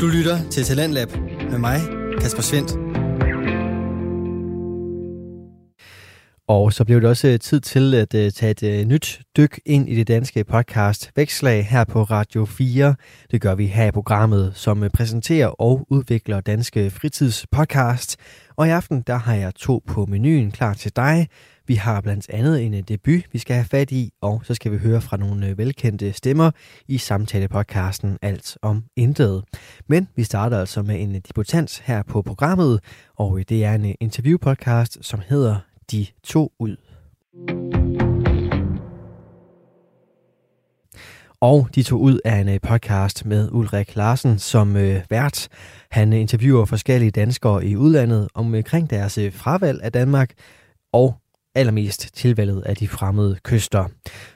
[0.00, 1.08] Du lytter til Talentlab
[1.50, 1.80] med mig,
[2.20, 2.70] Kasper Svendt.
[6.48, 9.60] Og så blev det også øh, tid til at uh, tage et uh, nyt dyk
[9.66, 12.94] ind i det danske podcast Vækslag her på Radio 4.
[13.30, 18.16] Det gør vi her i programmet, som uh, præsenterer og udvikler danske fritidspodcast.
[18.56, 21.28] Og i aften der har jeg to på menuen klar til dig.
[21.68, 24.72] Vi har blandt andet en øh, debut, vi skal have fat i, og så skal
[24.72, 26.50] vi høre fra nogle øh, velkendte stemmer
[26.88, 29.44] i samtalepodcasten Alt om Intet.
[29.88, 32.80] Men vi starter altså med en debutant her på programmet,
[33.16, 35.56] og øh, det er en interviewpodcast, som hedder
[35.92, 36.76] De To Ud.
[41.40, 45.48] Og de to ud af en podcast med Ulrik Larsen som øh, vært.
[45.90, 50.32] Han interviewer forskellige danskere i udlandet omkring deres fravalg af Danmark
[50.92, 51.14] og
[51.56, 53.84] allermest tilvalget af de fremmede kyster.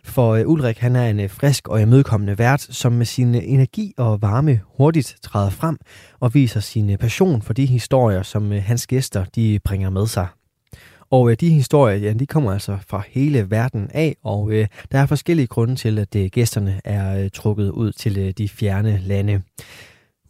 [0.05, 3.42] For øh, Ulrik han er en øh, frisk og imødekommende vært, som med sin øh,
[3.45, 5.78] energi og varme hurtigt træder frem
[6.20, 10.06] og viser sin øh, passion for de historier, som øh, hans gæster de bringer med
[10.06, 10.27] sig.
[11.11, 14.98] Og øh, de historier, ja, de kommer altså fra hele verden af, og øh, der
[14.98, 19.00] er forskellige grunde til, at øh, gæsterne er øh, trukket ud til øh, de fjerne
[19.05, 19.42] lande.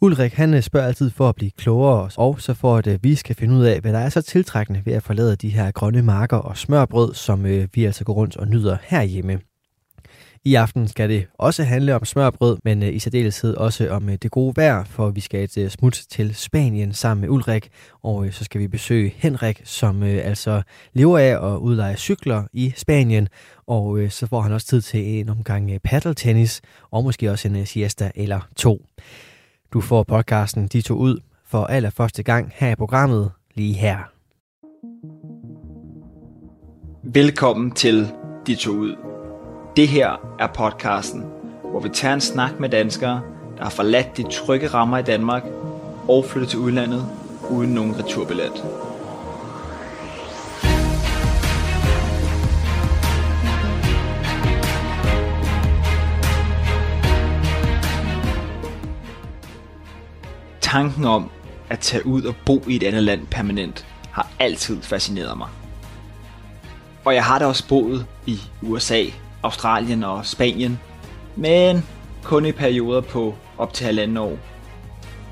[0.03, 3.15] Ulrik han øh, spørger altid for at blive klogere, og så for at øh, vi
[3.15, 6.01] skal finde ud af, hvad der er så tiltrækkende ved at forlade de her grønne
[6.01, 9.39] marker og smørbrød, som øh, vi altså går rundt og nyder herhjemme.
[10.45, 14.53] I aften skal det også handle om smørbrød, men i særdeleshed også om det gode
[14.55, 17.69] vejr, for vi skal et smut til Spanien sammen med Ulrik,
[18.03, 20.61] og så skal vi besøge Henrik, som altså
[20.93, 23.27] lever af at udleje cykler i Spanien,
[23.67, 28.11] og så får han også tid til en omgang paddeltennis, og måske også en siesta
[28.15, 28.85] eller to.
[29.73, 33.97] Du får podcasten De to ud for allerførste gang her i programmet lige her.
[37.03, 38.07] Velkommen til
[38.47, 38.95] De to ud.
[39.75, 41.25] Det her er podcasten,
[41.63, 43.21] hvor vi tager en snak med danskere,
[43.57, 45.43] der har forladt de trygge rammer i Danmark
[46.07, 47.05] og flyttet til udlandet
[47.49, 48.63] uden nogen returbillet.
[60.71, 61.29] Tanken om
[61.69, 65.49] at tage ud og bo i et andet land permanent har altid fascineret mig.
[67.05, 69.03] Og jeg har da også boet i USA,
[69.43, 70.79] Australien og Spanien,
[71.35, 71.83] men
[72.23, 74.37] kun i perioder på op til halvanden år.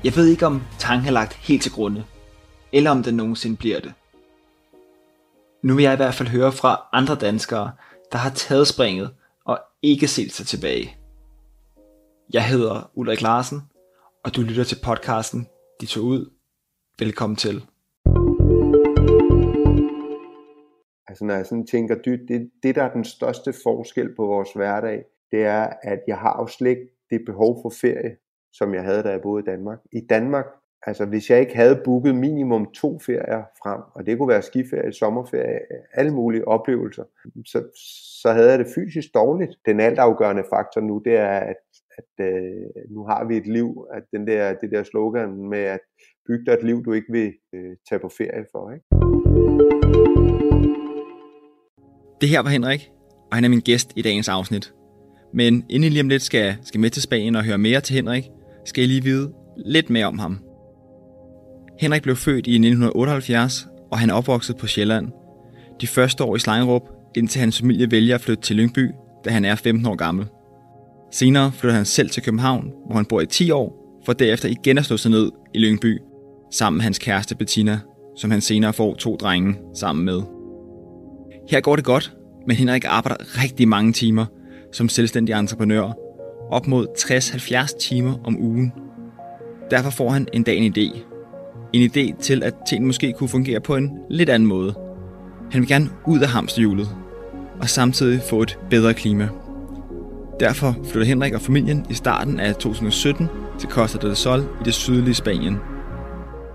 [0.04, 2.04] Jeg ved ikke om tanken er lagt helt til grunde,
[2.72, 3.92] eller om den nogensinde bliver det.
[5.62, 7.70] Nu vil jeg i hvert fald høre fra andre danskere,
[8.12, 9.10] der har taget springet
[9.44, 10.96] og ikke set sig tilbage.
[12.32, 13.62] Jeg hedder Ulrik Larsen,
[14.24, 15.48] og du lytter til podcasten
[15.80, 16.30] De tog ud.
[16.98, 17.56] Velkommen til.
[21.08, 24.52] Altså når jeg sådan tænker dybt, det, det der er den største forskel på vores
[24.52, 28.16] hverdag, det er, at jeg har jo slet ikke det behov for ferie,
[28.52, 29.78] som jeg havde, da jeg boede i Danmark.
[29.92, 30.46] I Danmark,
[30.86, 34.92] altså hvis jeg ikke havde booket minimum to ferier frem, og det kunne være skiferie,
[34.92, 35.58] sommerferie,
[35.94, 37.04] alle mulige oplevelser,
[37.46, 37.64] så,
[38.22, 39.52] så havde jeg det fysisk dårligt.
[39.66, 41.56] Den altafgørende faktor nu, det er, at
[42.00, 45.80] at øh, nu har vi et liv, at den der, det der slogan med at
[46.28, 48.64] bygge dig et liv, du ikke vil øh, tage på ferie for.
[48.74, 48.84] Ikke?
[52.20, 52.90] Det her var Henrik,
[53.30, 54.74] og han er min gæst i dagens afsnit.
[55.34, 57.94] Men inden I lige om lidt skal, skal med til Spanien og høre mere til
[57.94, 58.24] Henrik,
[58.64, 60.38] skal I lige vide lidt mere om ham.
[61.80, 65.08] Henrik blev født i 1978, og han er opvokset på Sjælland.
[65.80, 66.82] De første år i Slangerup,
[67.16, 68.90] indtil hans familie vælger at flytte til Lyngby,
[69.24, 70.26] da han er 15 år gammel.
[71.12, 74.78] Senere flytter han selv til København, hvor han bor i 10 år, for derefter igen
[74.78, 75.98] at slå sig ned i Lyngby,
[76.52, 77.80] sammen med hans kæreste Bettina,
[78.16, 80.22] som han senere får to drenge sammen med.
[81.48, 82.16] Her går det godt,
[82.46, 84.26] men Henrik arbejder rigtig mange timer
[84.72, 85.92] som selvstændig entreprenør,
[86.50, 88.72] op mod 60-70 timer om ugen.
[89.70, 90.98] Derfor får han en dag en idé.
[91.72, 94.74] En idé til, at tingene måske kunne fungere på en lidt anden måde.
[95.50, 96.88] Han vil gerne ud af hamsterhjulet,
[97.60, 99.28] og samtidig få et bedre klima.
[100.40, 103.28] Derfor flytter Henrik og familien i starten af 2017
[103.58, 105.56] til Costa del Sol i det sydlige Spanien.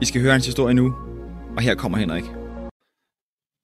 [0.01, 0.95] I skal høre hans historie nu,
[1.56, 2.24] og her kommer Henrik.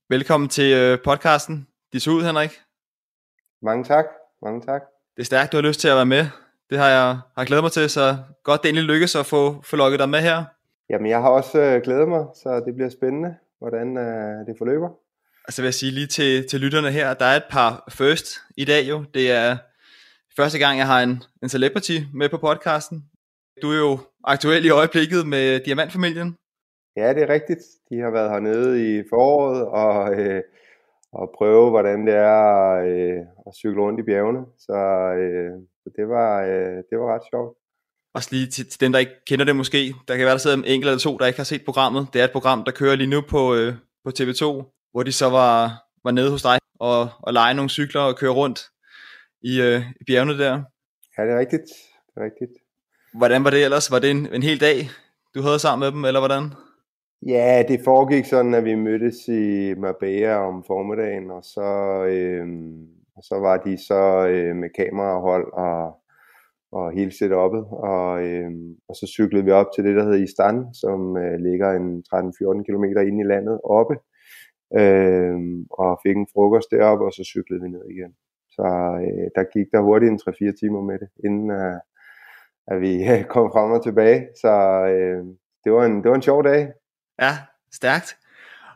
[0.09, 1.67] Velkommen til øh, podcasten.
[1.93, 2.51] De så ud, Henrik.
[3.61, 4.05] Mange tak.
[4.41, 4.81] Mange tak.
[5.15, 6.25] Det er stærkt, du har lyst til at være med.
[6.69, 9.75] Det har jeg har glædet mig til, så godt det egentlig lykkes at få, få
[9.75, 10.43] lukket dig med her.
[10.89, 14.89] Jamen, jeg har også øh, glædet mig, så det bliver spændende, hvordan øh, det forløber.
[15.47, 18.65] Altså vil jeg sige lige til, til lytterne her, der er et par first i
[18.65, 19.03] dag jo.
[19.13, 19.57] Det er
[20.37, 23.03] Første gang, jeg har en, en celebrity med på podcasten.
[23.61, 26.35] Du er jo aktuel i øjeblikket med Diamantfamilien.
[26.97, 27.59] Ja, det er rigtigt.
[27.89, 30.41] De har været hernede i foråret og, øh,
[31.13, 34.39] og prøve, hvordan det er øh, at cykle rundt i bjergene.
[34.59, 34.77] Så,
[35.21, 35.51] øh,
[35.83, 37.57] så det, var, øh, det var ret sjovt.
[38.13, 39.95] Også lige til, til dem, der ikke kender det måske.
[40.07, 42.07] Der kan være, der sidder en enkelt eller to, der ikke har set programmet.
[42.13, 43.73] Det er et program, der kører lige nu på, øh,
[44.05, 44.43] på TV2,
[44.91, 48.31] hvor de så var, var nede hos dig og, og lege nogle cykler og køre
[48.31, 48.59] rundt
[49.43, 50.63] i, øh, i bjergene der.
[51.17, 51.69] Ja, det er rigtigt.
[52.07, 52.51] Det er rigtigt.
[53.13, 53.91] Hvordan var det ellers?
[53.91, 54.77] Var det en, en hel dag,
[55.35, 56.43] du havde sammen med dem, eller hvordan?
[57.27, 61.69] Ja, det foregik sådan, at vi mødtes i Marbella om formiddagen, og så,
[62.05, 62.47] øh,
[63.15, 65.95] og så var de så øh, med kamerahold og,
[66.71, 68.51] og hele setup'et, og, øh,
[68.89, 72.63] og så cyklede vi op til det, der hedder Istan, som øh, ligger en 13-14
[72.67, 73.95] km ind i landet oppe,
[74.81, 75.35] øh,
[75.69, 78.13] og fik en frokost deroppe, og så cyklede vi ned igen.
[78.55, 78.65] Så
[79.05, 81.77] øh, der gik der hurtigt en 3-4 timer med det, inden øh,
[82.71, 84.27] at vi øh, kom frem og tilbage.
[84.41, 84.51] Så
[84.95, 85.21] øh,
[85.63, 86.61] det, var en, det var en sjov dag.
[87.21, 87.33] Ja,
[87.73, 88.17] stærkt.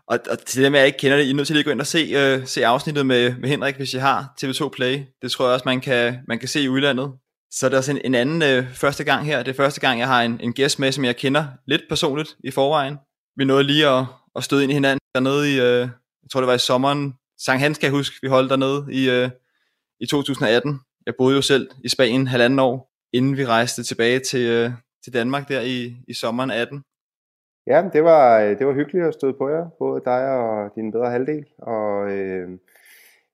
[0.07, 1.71] Og, og til dem, jeg ikke kender det, I er nødt til lige at gå
[1.71, 4.99] ind og se, øh, se afsnittet med, med Henrik, hvis I har TV2 Play.
[5.21, 7.13] Det tror jeg også, man kan, man kan se i udlandet.
[7.51, 9.43] Så der er også en, en anden øh, første gang her.
[9.43, 12.35] Det er første gang, jeg har en, en gæst med, som jeg kender lidt personligt
[12.43, 12.97] i forvejen.
[13.37, 14.05] Vi nåede lige at,
[14.35, 15.79] at støde ind i hinanden dernede i, øh,
[16.23, 17.13] jeg tror det var i sommeren.
[17.45, 19.29] Sankt Hans kan jeg huske, vi holdt dernede i, øh,
[19.99, 20.79] i 2018.
[21.05, 24.71] Jeg boede jo selv i Spanien halvanden år, inden vi rejste tilbage til, øh,
[25.03, 26.83] til Danmark der i, i sommeren 18.
[27.67, 31.11] Ja, det var, det var hyggeligt at støde på jer, både dig og din bedre
[31.11, 32.49] halvdel, og øh,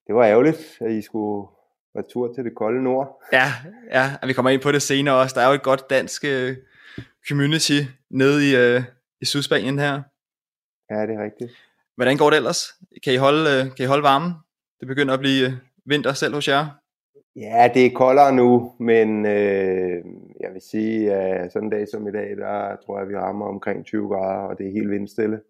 [0.07, 1.47] det var ærgerligt, at I skulle
[1.95, 3.23] retur til det kolde nord.
[3.33, 3.47] Ja,
[3.91, 5.35] ja, og vi kommer ind på det senere også.
[5.35, 6.57] Der er jo et godt dansk øh,
[7.29, 7.79] community
[8.09, 8.83] nede i, øh,
[9.21, 10.01] i Sydspanien her.
[10.91, 11.51] Ja, det er rigtigt.
[11.95, 12.73] Hvordan går det ellers?
[13.03, 14.33] Kan I holde, øh, kan I holde varmen?
[14.79, 15.53] Det begynder at blive øh,
[15.86, 16.66] vinter selv hos jer.
[17.36, 20.04] Ja, det er koldere nu, men øh,
[20.39, 23.45] jeg vil sige, at sådan en dag som i dag, der tror jeg, vi rammer
[23.45, 25.42] omkring 20 grader, og det er helt vindstille.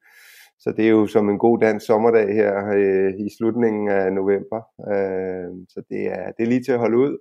[0.60, 4.62] Så det er jo som en god dansk sommerdag her øh, i slutningen af november.
[4.92, 7.18] Øh, så det er, det er lige til at holde ud.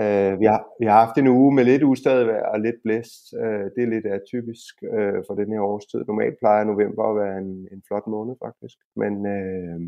[0.00, 3.34] Øh, vi, har, vi har haft en uge med lidt ustadig vejr og lidt blæst.
[3.42, 6.04] Øh, det er lidt atypisk øh, for den her årstid.
[6.04, 8.78] Normalt plejer november at være en, en flot måned faktisk.
[8.96, 9.80] Men, øh,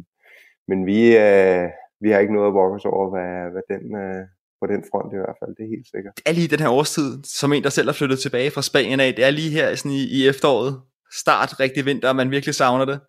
[0.68, 1.68] men vi, øh,
[2.00, 4.24] vi har ikke noget at brokke os over, hvad, hvad den, øh,
[4.60, 6.12] på den front i hvert fald, det er helt sikkert.
[6.16, 9.00] Det er lige den her årstid, som en, der selv er flyttet tilbage fra Spanien
[9.00, 10.80] af, det er lige her sådan i, i efteråret,
[11.12, 13.00] start rigtig vinter, og man virkelig savner det.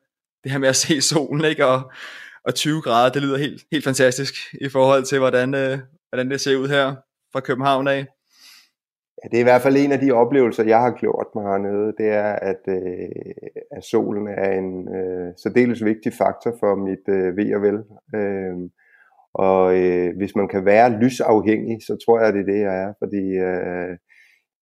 [0.44, 1.66] Det her med at se solen, ikke?
[1.66, 1.92] Og,
[2.46, 5.80] og 20 grader, det lyder helt, helt fantastisk i forhold til, hvordan, øh,
[6.10, 6.96] hvordan det ser ud her
[7.34, 8.06] fra København af.
[9.24, 11.94] Ja, det er i hvert fald en af de oplevelser, jeg har gjort mig hernede,
[11.98, 13.10] det er, at, øh,
[13.72, 17.78] at solen er en øh, særdeles vigtig faktor for mit øh, ved og vel.
[18.16, 18.56] Øh,
[19.33, 22.94] og øh, hvis man kan være lysafhængig, så tror jeg, det er det, jeg er.
[23.01, 23.98] Fordi øh,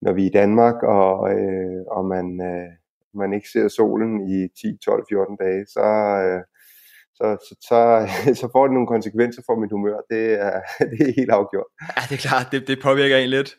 [0.01, 2.69] når vi er i Danmark, og, øh, og man, øh,
[3.13, 5.85] man ikke ser solen i 10, 12, 14 dage, så,
[6.25, 6.41] øh,
[7.17, 7.79] så, så, så,
[8.41, 9.97] så får det nogle konsekvenser for mit humør.
[10.09, 10.61] Det er,
[10.91, 11.69] det er helt afgjort.
[11.97, 12.47] Ja, det er klart.
[12.51, 13.55] Det, det påvirker en lidt.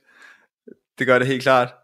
[0.99, 1.75] Det gør det helt klart.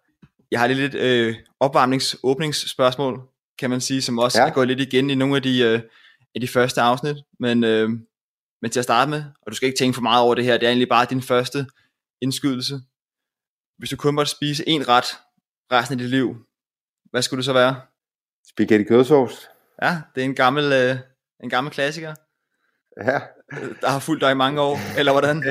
[0.50, 3.20] Jeg har lige lidt øh, opvarmnings-åbningsspørgsmål,
[3.58, 4.49] kan man sige, som også ja.
[4.49, 5.81] er gået lidt igen i nogle af de, øh,
[6.34, 7.17] af de første afsnit.
[7.40, 7.88] Men øh,
[8.62, 10.56] men til at starte med, og du skal ikke tænke for meget over det her,
[10.58, 11.67] det er egentlig bare din første
[12.23, 12.81] indskydelse.
[13.79, 15.06] Hvis du kun måtte spise en ret
[15.73, 16.37] resten af dit liv,
[17.11, 17.81] hvad skulle det så være?
[18.49, 19.50] Spaghetti kødsovs.
[19.82, 20.97] Ja, det er en gammel, øh,
[21.43, 22.14] en gammel klassiker.
[23.00, 23.20] Ja.
[23.81, 25.44] Der har fulgt dig i mange år, eller hvordan?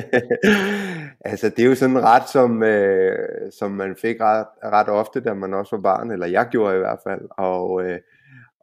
[1.32, 5.20] altså, det er jo sådan en ret, som, øh, som man fik ret, ret ofte,
[5.20, 7.22] da man også var barn, eller jeg gjorde i hvert fald.
[7.38, 8.00] Og øh,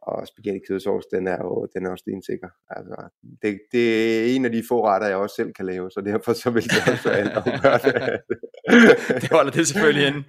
[0.07, 2.49] og spaghetti kødsovs, den er jo, den er jo stensikker.
[2.69, 2.95] Altså,
[3.41, 3.85] det, det
[4.19, 6.63] er en af de få retter, jeg også selv kan lave, så derfor så vil
[6.71, 8.21] jeg også være det.
[9.21, 10.25] det holder det selvfølgelig en,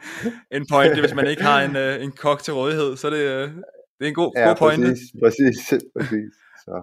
[0.57, 3.51] en pointe, hvis man ikke har en, uh, en kok til rådighed, så det, uh,
[3.99, 4.87] det er en god, ja, god pointe.
[4.87, 6.33] Præcis, præcis, præcis.
[6.65, 6.77] Så.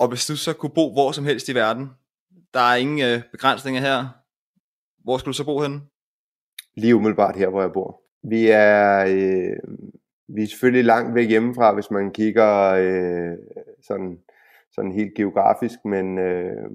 [0.00, 1.90] Og hvis du så kunne bo hvor som helst i verden,
[2.54, 4.08] der er ingen uh, begrænsninger her,
[5.04, 5.80] hvor skulle du så bo henne?
[6.76, 8.02] Lige umiddelbart her, hvor jeg bor.
[8.30, 9.56] Vi er, øh,
[10.28, 13.38] vi er selvfølgelig langt væk hjemmefra, hvis man kigger øh,
[13.82, 14.18] sådan,
[14.72, 16.70] sådan helt geografisk, men, øh,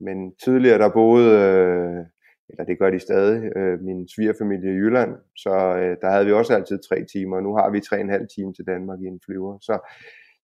[0.00, 2.04] men tidligere der boede, øh,
[2.48, 6.32] eller det gør de stadig, øh, min svigerfamilie i Jylland, så øh, der havde vi
[6.32, 9.06] også altid tre timer, nu har vi tre og en halv time til Danmark i
[9.06, 9.78] en flyver, så,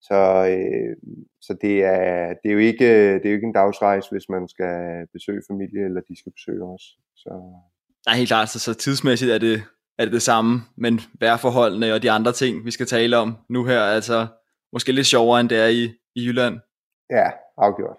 [0.01, 0.19] så,
[0.53, 0.97] øh,
[1.41, 4.49] så det, er, det, er jo ikke, det er jo ikke en dagsrejse, hvis man
[4.49, 6.85] skal besøge familie, eller de skal besøge os.
[7.17, 7.31] Så.
[8.07, 9.63] Nej, helt klart, så, så tidsmæssigt er det,
[9.99, 13.65] er det det samme, men vejrforholdene og de andre ting, vi skal tale om nu
[13.65, 14.27] her, altså
[14.73, 15.85] måske lidt sjovere, end det er i,
[16.15, 16.61] i Jylland.
[17.11, 17.97] Ja, afgjort.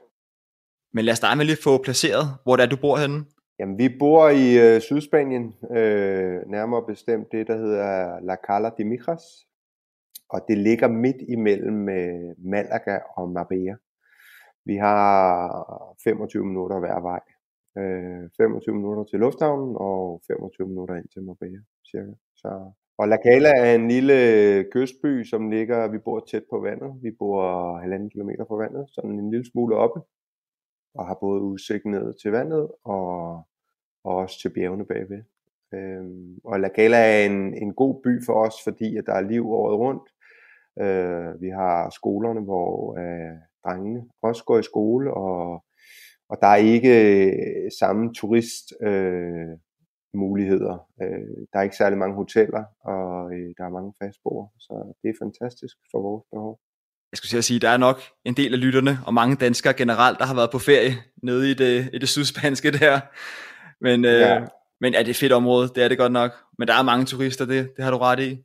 [0.94, 3.26] Men lad os starte med lige få placeret, hvor det er, du bor henne.
[3.60, 8.86] Jamen, vi bor i øh, Sydspanien, øh, nærmere bestemt det, der hedder La Cala de
[8.86, 9.24] Mijas,
[10.30, 13.76] og det ligger midt imellem øh, Malaga og Marbella.
[14.66, 17.22] Vi har 25 minutter hver vej.
[17.78, 21.60] Øh, 25 minutter til lufthavnen og 25 minutter ind til Marbella,
[21.92, 22.14] cirka.
[22.36, 24.18] Så, og La Cala er en lille
[24.72, 26.92] kystby, som ligger, vi bor tæt på vandet.
[27.02, 30.00] Vi bor halvanden kilometer fra vandet, sådan en lille smule oppe,
[30.94, 33.44] og har både udsigt ned til vandet og,
[34.04, 35.24] og også til bjergene bagved.
[35.74, 39.22] Øhm, og La Cala er en, en god by for os, fordi at der er
[39.22, 40.10] liv året rundt.
[40.82, 45.64] Øh, vi har skolerne, hvor øh, drengene også går i skole, og,
[46.30, 49.58] og der er ikke samme turist øh,
[50.14, 50.76] muligheder.
[51.02, 55.10] Øh, der er ikke særlig mange hoteller, og øh, der er mange fastboere, så det
[55.10, 56.60] er fantastisk for vores behov.
[57.12, 60.20] Jeg skulle sige, at der er nok en del af lytterne, og mange danskere generelt,
[60.20, 63.00] der har været på ferie nede i det, i det sydspanske der.
[63.82, 64.46] Men, øh, ja.
[64.82, 65.72] men er det et fedt område?
[65.76, 66.32] Det er det godt nok.
[66.58, 68.44] Men der er mange turister, det, det har du ret i.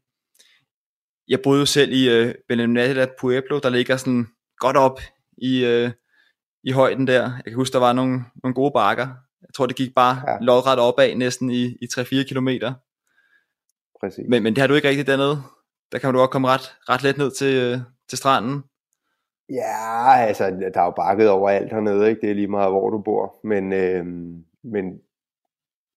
[1.28, 4.26] Jeg boede jo selv i øh, Benimnata Pueblo, der ligger sådan
[4.58, 5.00] godt op
[5.38, 5.90] i, øh,
[6.64, 7.22] i højden der.
[7.22, 9.08] Jeg kan huske, der var nogle, nogle gode bakker.
[9.42, 10.38] Jeg tror, det gik bare ja.
[10.40, 12.72] lodret opad næsten i, i 3-4 kilometer.
[14.00, 14.24] Præcis.
[14.28, 15.42] Men, men det har du ikke rigtigt dernede.
[15.92, 18.62] Der kan du også komme ret, ret let ned til, øh, til stranden.
[19.50, 22.20] Ja, altså, der er jo bakket overalt hernede, ikke?
[22.20, 23.36] Det er lige meget, hvor du bor.
[23.44, 24.06] Men, øh,
[24.62, 25.00] men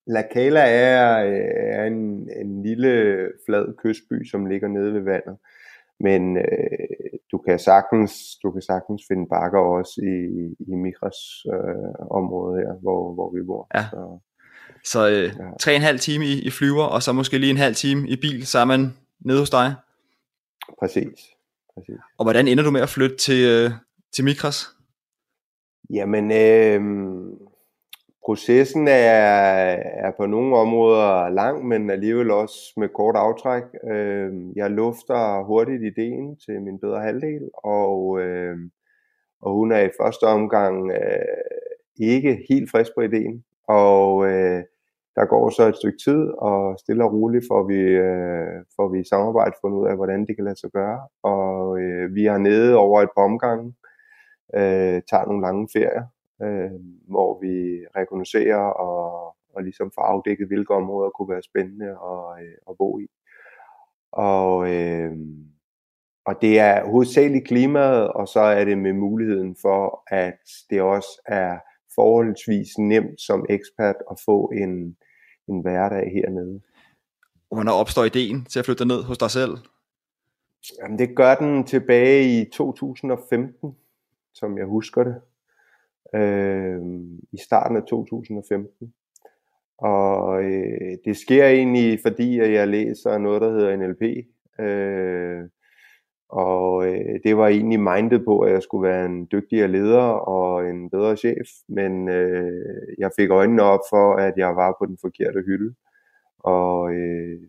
[0.08, 1.18] La Cala er,
[1.80, 5.38] er en, en lille flad kystby, som ligger nede ved vandet.
[6.00, 10.18] Men øh, du kan sagtens du kan sagtens finde bakker også i,
[10.72, 11.20] i Migras
[11.54, 13.68] øh, område her, hvor, hvor vi bor.
[13.76, 13.84] Ja.
[13.92, 14.20] Så,
[14.92, 15.58] så øh, ja.
[15.60, 18.10] tre og en halv time i, i flyver, og så måske lige en halv time
[18.10, 19.76] i bil, så er man nede hos dig.
[20.80, 21.20] Præcis.
[21.74, 22.00] Præcis.
[22.18, 23.72] Og hvordan ender du med at flytte til, øh,
[24.16, 24.58] til Migras?
[25.90, 26.82] Jamen, øh,
[28.26, 29.78] processen er,
[30.08, 33.64] er på nogle områder lang, men alligevel også med kort aftræk.
[33.92, 38.58] Øh, jeg lufter hurtigt ideen til min bedre halvdel, og, øh,
[39.42, 41.46] og hun er i første omgang øh,
[42.00, 43.44] ikke helt frisk på ideen.
[43.68, 44.64] Og øh,
[45.16, 49.00] der går så et stykke tid, og stille og roligt får vi, øh, får vi
[49.00, 51.00] i samarbejde fundet ud af, hvordan det kan lade sig gøre.
[51.24, 53.74] Og øh, vi er nede over et par omgange,
[54.56, 56.04] øh, tager nogle lange ferier,
[56.42, 56.72] øh,
[57.08, 62.56] hvor vi rekognoserer og, og ligesom får afdækket, hvilke områder kunne være spændende at, øh,
[62.70, 63.08] at bo i.
[64.12, 65.12] Og, øh,
[66.26, 70.40] og det er hovedsageligt klimaet, og så er det med muligheden for, at
[70.70, 71.60] det også er
[71.96, 74.98] forholdsvis nemt som ekspert at få en,
[75.48, 76.62] en hverdag hernede.
[77.52, 79.58] Hvornår opstår ideen til at flytte ned hos dig selv?
[80.82, 83.76] Jamen, det gør den tilbage i 2015,
[84.34, 85.16] som jeg husker det
[86.14, 86.82] øh,
[87.32, 88.94] i starten af 2015.
[89.78, 94.28] Og øh, det sker egentlig, fordi at jeg læser noget, der hedder NLP.
[94.60, 95.50] Øh,
[96.30, 100.70] og øh, det var egentlig mindet på, at jeg skulle være en dygtigere leder og
[100.70, 101.48] en bedre chef.
[101.68, 105.76] Men øh, jeg fik øjnene op for, at jeg var på den forkerte hylde.
[106.40, 107.42] Og, øh,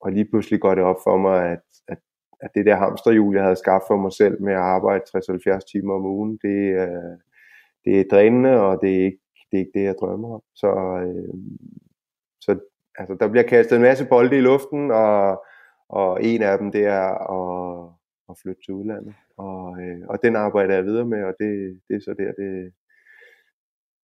[0.00, 1.98] og lige pludselig går det op for mig, at, at,
[2.40, 5.94] at det der hamsterhjul, jeg havde skabt for mig selv med at arbejde 60-70 timer
[5.94, 7.18] om ugen, det, øh,
[7.84, 10.42] det er drænende, og det er ikke det, er ikke det jeg drømmer om.
[10.54, 10.68] Så,
[11.06, 11.34] øh,
[12.40, 12.58] så
[12.98, 15.44] altså, der bliver kastet en masse bolde i luften, og,
[15.88, 17.90] og en af dem det er at,
[18.30, 19.14] at flytte til udlandet.
[19.36, 22.72] Og, øh, og den arbejder jeg videre med, og det, det er så der, det,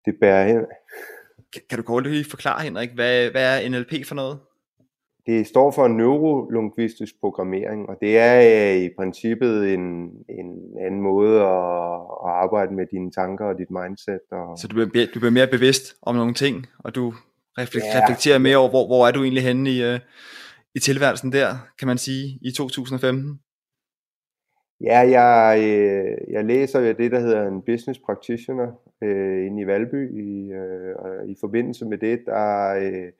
[0.04, 0.66] det bærer hen.
[1.68, 4.38] Kan du kort lige forklare, Henrik, hvad, hvad er NLP for noget?
[5.26, 8.36] Det står for neurolingvistisk programmering, og det er
[8.76, 9.80] øh, i princippet en,
[10.28, 14.20] en anden måde at, at arbejde med dine tanker og dit mindset.
[14.30, 14.58] Og...
[14.58, 17.12] Så du bliver, du bliver mere bevidst om nogle ting, og du
[17.58, 18.38] reflekterer, ja.
[18.38, 20.00] mere over, hvor, hvor er du egentlig henne i, uh,
[20.74, 21.48] i tilværelsen der,
[21.78, 23.40] kan man sige, i 2015?
[24.80, 28.72] Ja, jeg, øh, jeg læser jo det, der hedder en business practitioner
[29.02, 30.22] øh, inde i Valby.
[30.22, 32.74] I, øh, og I forbindelse med det, der...
[32.74, 33.12] Øh,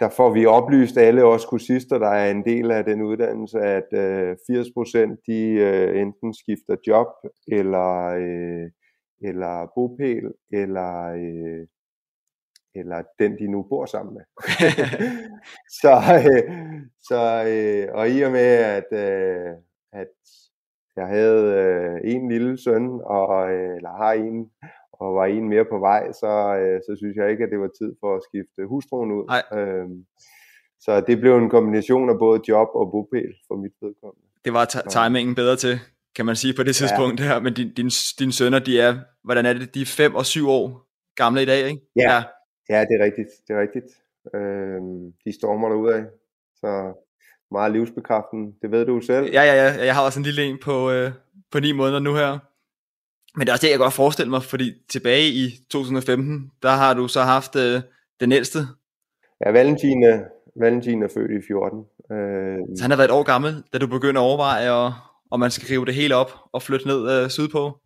[0.00, 3.92] der får vi oplyst alle os kursister, der er en del af den uddannelse, at
[3.92, 7.06] øh, 80% de øh, enten skifter job,
[7.48, 8.70] eller, øh,
[9.22, 11.66] eller bopæl, eller, øh,
[12.74, 14.24] eller den de nu bor sammen med.
[15.80, 16.52] så, øh,
[17.02, 19.54] så øh, og i og med, at, øh,
[19.92, 20.16] at
[20.96, 24.50] jeg havde øh, en lille søn, og, øh, eller har en,
[25.00, 27.70] og var en mere på vej, så, øh, så synes jeg ikke, at det var
[27.80, 29.24] tid for at skifte hustruen ud.
[29.58, 30.06] Øhm,
[30.80, 34.26] så det blev en kombination af både job og bopæl for mit vedkommende.
[34.44, 35.78] Det var timingen bedre til,
[36.16, 37.24] kan man sige på det tidspunkt ja.
[37.24, 38.92] her, men din, din, dine sønner, de er,
[39.24, 40.86] hvordan er det, de er 5 og 7 år
[41.16, 41.80] gamle i dag, ikke?
[41.96, 42.22] Ja, ja.
[42.68, 43.88] ja det er rigtigt, det er rigtigt.
[44.34, 46.04] Øhm, de stormer derud af,
[46.60, 46.70] så
[47.50, 49.26] meget livsbekræftende, det ved du selv.
[49.32, 51.12] Ja, ja, ja, jeg har også en lille en på, øh,
[51.52, 52.38] på 9 måneder nu her.
[53.36, 56.94] Men det er også det, jeg godt forestille mig, fordi tilbage i 2015, der har
[56.94, 57.80] du så haft øh,
[58.20, 58.58] den ældste.
[59.46, 60.20] Ja, Valentin, er,
[60.60, 61.78] Valentin er født i 14.
[62.12, 64.94] Øh, så han har været et år gammel, da du begynder at overveje, og,
[65.30, 67.78] om man skal rive det hele op og flytte ned øh, sydpå?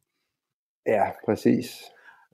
[0.86, 1.66] Ja, præcis.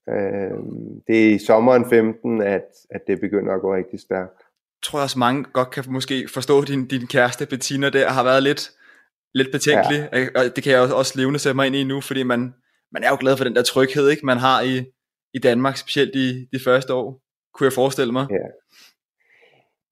[0.08, 0.58] Øh,
[1.06, 4.38] det er i sommeren 15, at, at det begynder at gå rigtig stærkt.
[4.38, 8.24] Jeg tror også mange godt kan måske forstå, at din, din kæreste Bettina der har
[8.24, 8.70] været lidt,
[9.34, 10.26] lidt betænkelig, ja.
[10.34, 12.54] og det kan jeg også levende sætte mig ind i nu, fordi man,
[12.92, 14.84] man er jo glad for den der tryghed, ikke man har i,
[15.34, 17.20] i Danmark, specielt i de første år,
[17.54, 18.26] kunne jeg forestille mig.
[18.30, 18.46] Ja.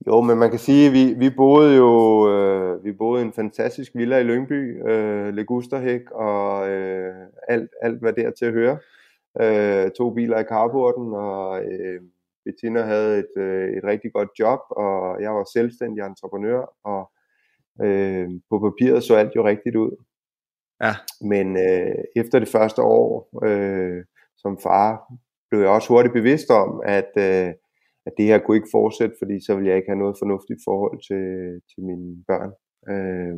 [0.06, 1.90] Jo, men man kan sige, at vi, vi boede jo
[2.32, 7.14] øh, vi boede i en fantastisk villa i Lyngby, øh, Legusterhæk, og øh,
[7.48, 8.78] alt, alt hvad der til at høre.
[9.40, 12.00] Øh, to biler i carporten, og øh,
[12.44, 17.10] Bettina havde et, øh, et rigtig godt job, og jeg var selvstændig entreprenør, og
[17.82, 20.04] øh, på papiret så alt jo rigtigt ud.
[20.84, 20.94] Ja.
[21.32, 23.08] Men øh, efter det første år
[23.46, 24.04] øh,
[24.36, 24.88] som far,
[25.50, 27.50] blev jeg også hurtigt bevidst om, at, øh,
[28.06, 30.98] at det her kunne ikke fortsætte, fordi så ville jeg ikke have noget fornuftigt forhold
[31.08, 31.26] til,
[31.70, 32.52] til mine børn.
[32.92, 33.36] Øh,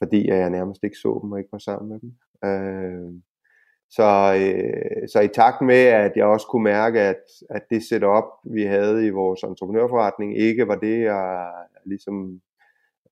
[0.00, 2.10] fordi jeg nærmest ikke så dem og ikke var sammen med dem.
[2.48, 3.12] Øh,
[3.90, 4.08] så,
[4.42, 8.24] øh, så i takt med, at jeg også kunne mærke, at, at det setup,
[8.56, 11.52] vi havde i vores entreprenørforretning, ikke var det, jeg
[11.86, 12.40] ligesom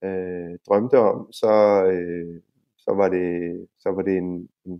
[0.04, 2.42] øh, drømte om, så, øh,
[2.86, 3.28] så var det,
[3.82, 4.30] så var det en,
[4.66, 4.74] en,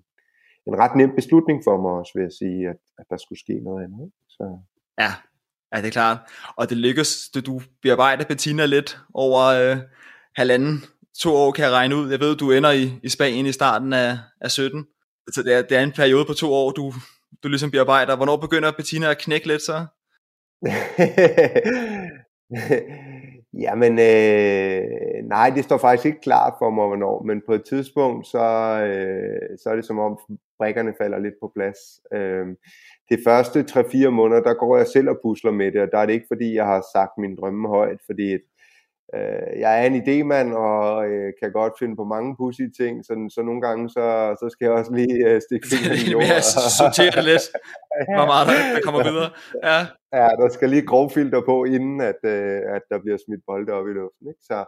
[0.67, 3.55] en ret nem beslutning for mig også, vil jeg sige, at, at der skulle ske
[3.65, 4.13] noget andet.
[4.29, 4.45] Så.
[4.99, 5.13] Ja,
[5.73, 6.19] ja, det er klart.
[6.57, 9.77] Og det lykkes, du, du bearbejder Bettina lidt over øh,
[10.37, 10.85] halvanden,
[11.19, 12.11] to år kan jeg regne ud.
[12.11, 14.87] Jeg ved, du ender i, i Spanien i starten af, af 17.
[15.35, 16.93] Så det er, det er en periode på to år, du,
[17.43, 18.17] du ligesom bearbejder.
[18.17, 19.87] Hvornår begynder Bettina at knække lidt så?
[23.61, 28.27] Jamen, øh, nej, det står faktisk ikke klart for mig, hvornår, men på et tidspunkt,
[28.27, 28.45] så,
[28.87, 30.19] øh, så er det som om
[30.59, 31.79] brækkerne falder lidt på plads.
[32.13, 32.47] Øh,
[33.11, 36.07] det første 3-4 måneder, der går jeg selv og pusler med det, og der er
[36.07, 38.39] det ikke, fordi jeg har sagt min drømme højt, fordi
[39.15, 43.13] øh, jeg er en idémand, og øh, kan godt finde på mange pussy ting, så,
[43.35, 44.05] så nogle gange, så,
[44.41, 46.43] så skal jeg også lige øh, stikke fingeren i jorden.
[46.81, 47.47] sortere det lidt,
[48.17, 49.31] hvor meget der, der kommer videre.
[49.69, 49.79] Ja.
[50.19, 53.87] ja, der skal lige grovfilter på, inden at, øh, at der bliver smidt bolde op
[53.89, 54.25] i luften.
[54.33, 54.45] Ikke?
[54.51, 54.59] Så,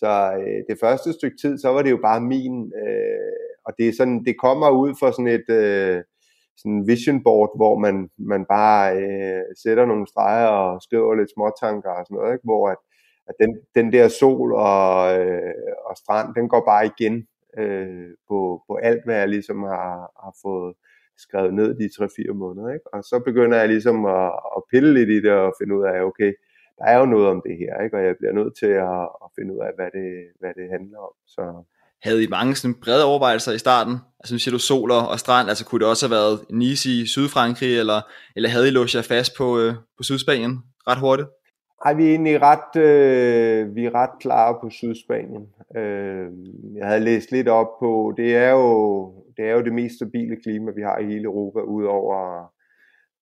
[0.00, 3.32] så øh, det første stykke tid, så var det jo bare min, øh,
[3.66, 6.02] og det er sådan, det kommer ud for sådan et, øh,
[6.60, 11.90] sådan vision board, hvor man, man bare øh, sætter nogle streger og skriver lidt småtanker
[11.98, 12.48] og sådan noget, ikke?
[12.50, 12.80] hvor at,
[13.28, 15.54] at den, den der sol og, øh,
[15.88, 17.26] og strand, den går bare igen
[17.58, 20.74] øh, på, på alt, hvad jeg ligesom har, har fået
[21.18, 21.86] skrevet ned de
[22.30, 22.72] 3-4 måneder.
[22.72, 22.94] Ikke?
[22.94, 26.02] Og så begynder jeg ligesom at, at pille lidt i det og finde ud af,
[26.02, 26.32] okay,
[26.78, 27.96] der er jo noget om det her, ikke?
[27.96, 30.08] og jeg bliver nødt til at, at finde ud af, hvad det,
[30.40, 31.14] hvad det handler om.
[31.26, 31.44] Så,
[32.02, 33.96] havde I mange sådan brede overvejelser i starten?
[34.20, 37.06] Altså nu siger du sol og strand, altså kunne det også have været Nice i
[37.06, 38.00] Sydfrankrig, eller,
[38.36, 40.58] eller havde I låst jer fast på, øh, på Sydspanien
[40.88, 41.28] ret hurtigt?
[41.84, 45.48] Ej, vi er egentlig ret, øh, vi er ret klare på Sydspanien.
[45.76, 46.30] Øh,
[46.76, 50.36] jeg havde læst lidt op på, det er jo det, er jo det mest stabile
[50.42, 52.44] klima, vi har i hele Europa, udover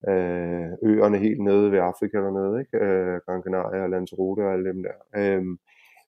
[0.08, 2.84] øh, øerne helt nede ved Afrika dernede, ikke?
[2.84, 4.96] Øh, Gran Canaria og Lanzarote og alle dem der.
[5.16, 5.44] Øh,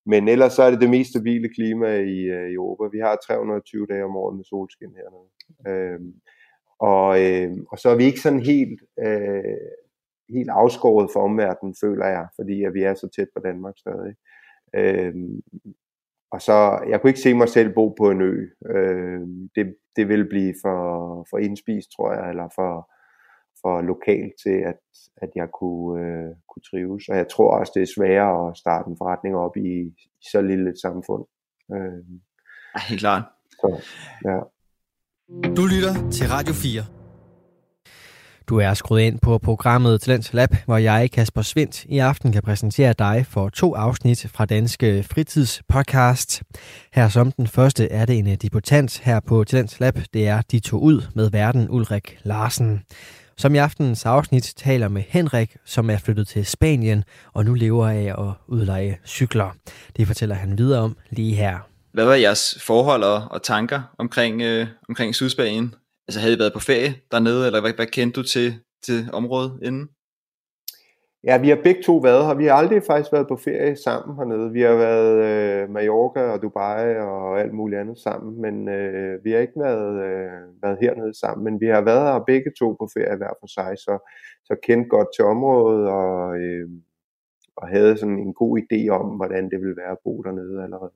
[0.07, 2.97] men ellers så er det det mest stabile klima i, øh, i Europa.
[2.97, 5.29] Vi har 320 dage om året med solskin hernede.
[5.69, 6.01] Øh,
[6.79, 9.82] og, øh, og så er vi ikke sådan helt, øh,
[10.33, 14.15] helt afskåret for omverdenen, føler jeg, fordi at vi er så tæt på Danmark stadig.
[14.77, 15.41] Øhm,
[16.33, 18.35] og så, jeg kunne ikke se mig selv bo på en ø.
[18.75, 20.83] Øhm, det, det ville blive for,
[21.31, 22.91] for indspist, tror jeg, eller for,
[23.61, 24.81] for lokalt til, at,
[25.17, 27.09] at jeg kunne, øh, kunne trives.
[27.09, 29.69] Og jeg tror også, det er sværere at starte en forretning op i,
[30.23, 31.25] i så lille et samfund.
[31.75, 32.05] Øh,
[32.75, 33.25] ja, helt klart.
[33.51, 33.69] Så,
[34.25, 34.39] ja.
[35.57, 37.02] Du lytter til Radio 4.
[38.53, 42.43] Du er skruet ind på programmet Talent Lab, hvor jeg, Kasper Svindt, i aften kan
[42.43, 46.43] præsentere dig for to afsnit fra Danske Fritidspodcast.
[46.93, 49.99] Her som den første er det en øh, debutant her på Talent Lab.
[50.15, 52.83] Det er De to ud med verden Ulrik Larsen
[53.37, 57.89] som i aftenens afsnit taler med Henrik, som er flyttet til Spanien og nu lever
[57.89, 59.57] af at udleje cykler.
[59.97, 61.59] Det fortæller han videre om lige her.
[61.93, 65.75] Hvad var jeres forhold og, og tanker omkring, øh, omkring Sydspanien?
[66.09, 69.59] Altså havde I været på ferie dernede, eller hvad, hvad kendte du til, til området
[69.63, 69.89] inden?
[71.25, 72.35] Ja, vi har begge to været her.
[72.35, 74.53] Vi har aldrig faktisk været på ferie sammen hernede.
[74.53, 79.31] Vi har været øh, Mallorca og Dubai og alt muligt andet sammen, men øh, vi
[79.33, 81.45] har ikke været, øh, været hernede sammen.
[81.45, 84.11] Men vi har været her begge to på ferie hver for sig, så,
[84.45, 86.69] så kendt godt til området og, øh,
[87.57, 90.93] og havde sådan en god idé om, hvordan det ville være at bo dernede allerede.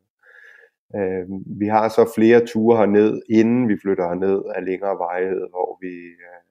[0.94, 1.24] Øh,
[1.60, 5.94] vi har så flere ture herned, inden vi flytter herned af længere vejhed, hvor vi,
[6.28, 6.42] øh,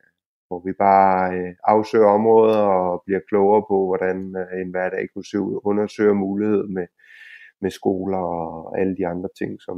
[0.48, 5.26] hvor vi bare øh, afsøger områder og bliver klogere på, hvordan øh, en hverdag kunne
[5.26, 6.88] se ud, undersøger mulighed med,
[7.62, 9.78] med skoler og alle de andre ting, som,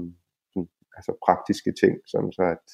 [0.54, 0.67] som
[0.98, 2.65] altså praktiske ting, sådan så at,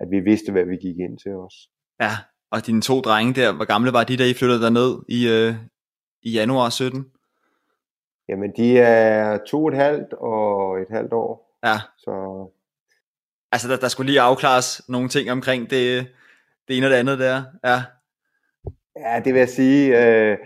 [0.00, 1.54] at vi vidste, hvad vi gik ind til os.
[2.00, 2.12] Ja,
[2.50, 5.54] og dine to drenge der, hvor gamle var de, da I flyttede derned i, øh,
[6.22, 7.06] i januar 17?
[8.28, 11.58] Jamen, de er to og et halvt og et halvt år.
[11.64, 11.76] Ja.
[11.98, 12.46] Så...
[13.52, 16.06] Altså, der, der skulle lige afklares nogle ting omkring det,
[16.68, 17.44] det ene og det andet der.
[17.64, 17.82] Ja,
[18.96, 20.06] ja det vil jeg sige.
[20.06, 20.38] Øh,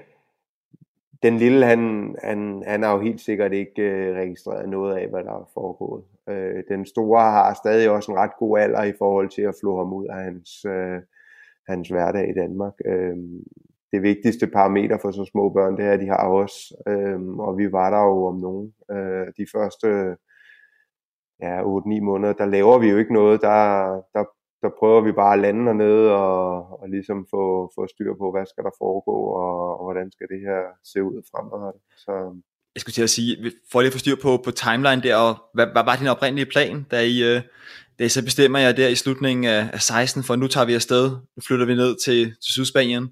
[1.22, 5.24] den lille, han, han, han har jo helt sikkert ikke øh, registreret noget af, hvad
[5.24, 6.04] der er foregået.
[6.28, 9.78] Øh, den store har stadig også en ret god alder i forhold til at flå
[9.78, 11.00] ham ud af hans, øh,
[11.68, 12.72] hans hverdag i Danmark.
[12.86, 13.16] Øh,
[13.92, 17.58] det vigtigste parameter for så små børn, det er, at de har os, Øhm, og
[17.58, 18.74] vi var der jo om nogen.
[18.90, 19.88] Øh, de første
[21.42, 23.60] ja, 8-9 måneder, der laver vi jo ikke noget, der,
[24.14, 24.24] der,
[24.62, 28.46] der prøver vi bare at lande hernede og, og ligesom få, få styr på, hvad
[28.46, 31.82] skal der foregå, og, og hvordan skal det her se ud fremadrettet.
[31.96, 32.12] Så,
[32.74, 35.34] jeg skulle til at sige, for lige at få styr på, på timeline der, og
[35.54, 37.42] hvad, hvad var din oprindelige plan, da I, øh,
[37.98, 40.74] da I så bestemmer jer der i slutningen af, af 16, for nu tager vi
[40.74, 43.08] afsted, nu flytter vi ned til, til Sydspanien?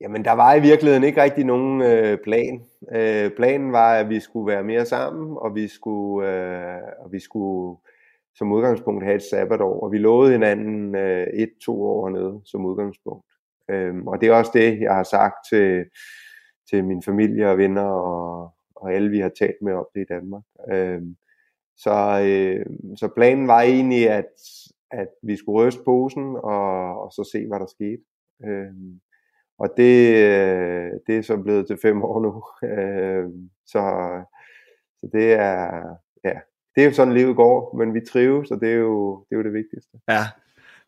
[0.00, 2.62] Jamen, der var i virkeligheden ikke rigtig nogen øh, plan.
[2.92, 7.20] Øh, planen var, at vi skulle være mere sammen, og vi skulle, øh, og vi
[7.20, 7.78] skulle
[8.34, 13.26] som udgangspunkt have et sabbatår, og vi lovede hinanden øh, et-to år hernede som udgangspunkt.
[13.70, 15.84] Øh, og det er også det, jeg har sagt til,
[16.70, 20.12] til min familie og venner og, og alle, vi har talt med om det i
[20.12, 20.42] Danmark.
[20.72, 21.02] Øh,
[21.76, 24.32] så, øh, så planen var egentlig, at,
[24.90, 28.02] at vi skulle ryste posen og, og så se, hvad der skete.
[28.44, 28.72] Øh,
[29.58, 32.32] og det, øh, det er så blevet til fem år nu.
[32.68, 33.24] Øh,
[33.66, 33.80] så,
[35.00, 35.82] så det er,
[36.24, 36.34] ja,
[36.74, 39.38] det er jo sådan livet går, men vi trives, og det er jo det, er
[39.38, 39.98] jo det vigtigste.
[40.08, 40.24] Ja.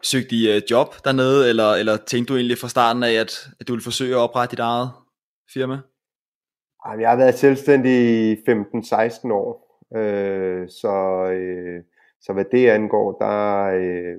[0.03, 3.69] Søgte I uh, job dernede, eller, eller tænkte du egentlig fra starten af, at, at
[3.69, 4.91] du ville forsøge at oprette dit eget
[5.53, 5.79] firma?
[6.99, 7.93] Jeg har været selvstændig
[8.31, 11.83] i 15-16 år, øh, så, øh,
[12.21, 14.17] så hvad det angår, der, øh,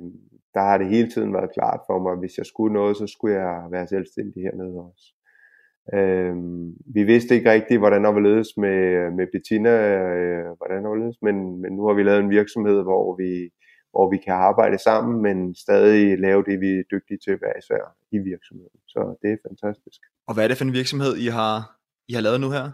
[0.53, 3.07] der har det hele tiden været klart for mig, at hvis jeg skulle noget, så
[3.07, 5.05] skulle jeg være selvstændig hernede også.
[5.93, 8.79] Øhm, vi vidste ikke rigtigt, hvordan der var ledes med,
[9.17, 12.83] med Bettina, øh, hvordan der var ledes, men, men nu har vi lavet en virksomhed,
[12.83, 13.31] hvor vi,
[13.93, 17.83] hvor vi kan arbejde sammen, men stadig lave det, vi er dygtige til hver især
[18.11, 18.79] i virksomheden.
[18.87, 19.99] Så det er fantastisk.
[20.27, 21.55] Og hvad er det for en virksomhed, I har,
[22.07, 22.65] I har lavet nu her?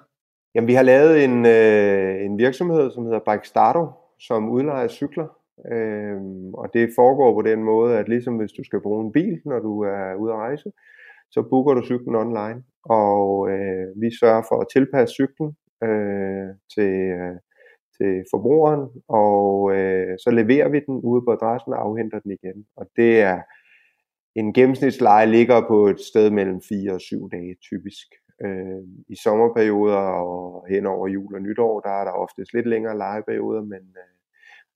[0.56, 3.84] Jamen, vi har lavet en, øh, en virksomhed, som hedder Bike Starto,
[4.20, 5.28] som udlejer cykler.
[5.66, 9.42] Øhm, og det foregår på den måde, at ligesom hvis du skal bruge en bil,
[9.46, 10.72] når du er ude at rejse,
[11.32, 16.94] så booker du cyklen online, og øh, vi sørger for at tilpasse cyklen øh, til,
[17.20, 17.36] øh,
[17.98, 22.66] til forbrugeren, og øh, så leverer vi den ude på adressen og afhenter den igen.
[22.76, 23.42] Og det er
[24.36, 28.08] en gennemsnitsleje ligger på et sted mellem 4 og 7 dage typisk.
[28.46, 32.98] Øh, I sommerperioder og hen over jul og nytår, der er der oftest lidt længere
[32.98, 34.17] lejeperioder, men øh,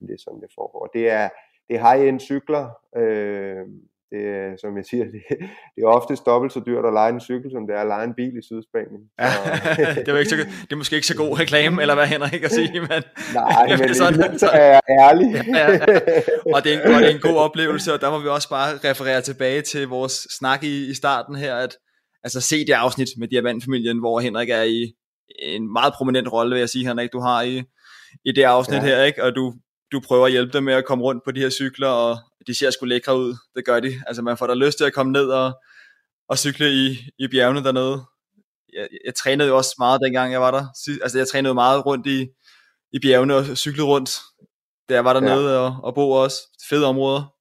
[0.07, 0.89] det er sådan, det foregår.
[0.93, 1.29] Det er,
[1.67, 2.65] det er high-end cykler.
[2.97, 3.65] Øh,
[4.11, 5.21] det er, som jeg siger, det,
[5.75, 8.03] det er oftest dobbelt så dyrt at lege en cykel, som det er at lege
[8.03, 9.01] en bil i Sydspanien.
[9.19, 9.31] Ja,
[10.05, 10.37] det, var ikke så,
[10.67, 13.03] det er måske ikke så god reklame, eller hvad Henrik kan sige, men...
[13.33, 15.27] Nej, men det sådan, så er jeg ærlig.
[15.59, 15.79] ja, ja.
[16.55, 18.49] Og, det er en, og det er en god oplevelse, og der må vi også
[18.49, 21.77] bare referere tilbage til vores snak i, i starten her, at
[22.23, 24.93] altså se det afsnit med Diamantfamilien, hvor Henrik er i
[25.39, 27.63] en meget prominent rolle, vil jeg sige, Henrik, du har i,
[28.25, 28.83] i det afsnit ja.
[28.83, 29.23] her, ikke?
[29.23, 29.53] og du
[29.91, 32.53] du prøver at hjælpe dem med at komme rundt på de her cykler, og de
[32.57, 33.35] ser sgu lækre ud.
[33.55, 33.93] Det gør de.
[34.07, 35.51] Altså man får da lyst til at komme ned og,
[36.29, 38.03] og cykle i, i bjergene dernede.
[38.73, 40.65] Jeg, jeg trænede jo også meget dengang jeg var der.
[41.03, 42.27] Altså jeg trænede meget rundt i,
[42.91, 44.11] i bjergene og cyklede rundt,
[44.89, 45.57] da jeg var dernede ja.
[45.57, 46.37] og, og bo også.
[46.69, 47.33] Fede områder.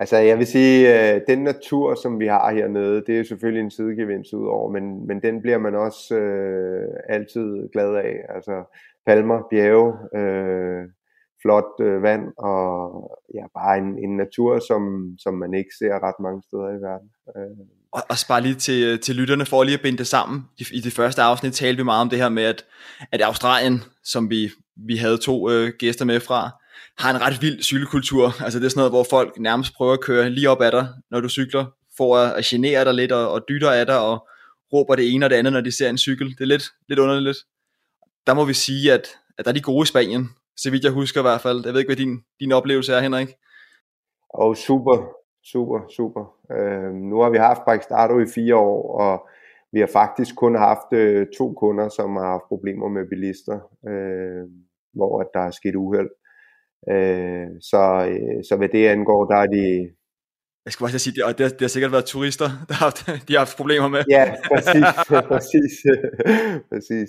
[0.00, 3.70] Altså jeg vil sige, at den natur, som vi har hernede, det er selvfølgelig en
[3.70, 8.16] sidegevinst udover, men, men den bliver man også øh, altid glad af.
[8.34, 8.52] Altså
[9.06, 10.84] palmer, bjerge, øh,
[11.42, 12.70] flot øh, vand og
[13.34, 14.82] ja, bare en, en natur, som,
[15.18, 17.08] som man ikke ser ret mange steder i verden.
[17.36, 17.66] Øh.
[17.92, 20.44] Og, og bare lige til, øh, til lytterne, for lige at binde det sammen.
[20.58, 22.64] I, I det første afsnit talte vi meget om det her med, at,
[23.12, 26.50] at Australien, som vi, vi havde to øh, gæster med fra,
[26.98, 28.42] har en ret vild cykelkultur.
[28.44, 30.88] Altså det er sådan noget, hvor folk nærmest prøver at køre lige op ad dig,
[31.10, 31.64] når du cykler,
[31.96, 34.28] for at, at genere dig lidt og, og dytter af dig, og
[34.72, 36.28] råber det ene og det andet, når de ser en cykel.
[36.28, 37.38] Det er lidt, lidt underligt.
[38.26, 40.30] Der må vi sige, at, at der er de gode i Spanien,
[40.62, 41.64] så vidt jeg husker i hvert fald.
[41.64, 43.28] Jeg ved ikke, hvad din, din oplevelse er, Henrik?
[44.28, 44.96] Og oh, super,
[45.52, 46.24] super, super.
[46.52, 49.28] Øh, nu har vi haft Bike i fire år, og
[49.72, 53.58] vi har faktisk kun haft øh, to kunder, som har haft problemer med bilister.
[53.88, 54.44] Øh,
[54.98, 56.10] hvor at der er sket uheld.
[56.90, 59.90] Øh, så, øh, så hvad det angår, der er de,
[60.68, 63.32] jeg skulle bare sige, og det, det har sikkert været turister, der har haft, de
[63.34, 64.02] har haft problemer med.
[64.10, 64.88] Ja, præcis,
[65.32, 65.74] præcis,
[66.70, 67.08] præcis.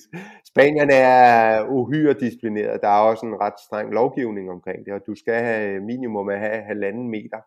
[0.52, 2.82] Spanierne er uhyre disciplineret.
[2.82, 6.40] Der er også en ret streng lovgivning omkring det, og du skal have minimum at
[6.40, 7.42] have halvanden meter,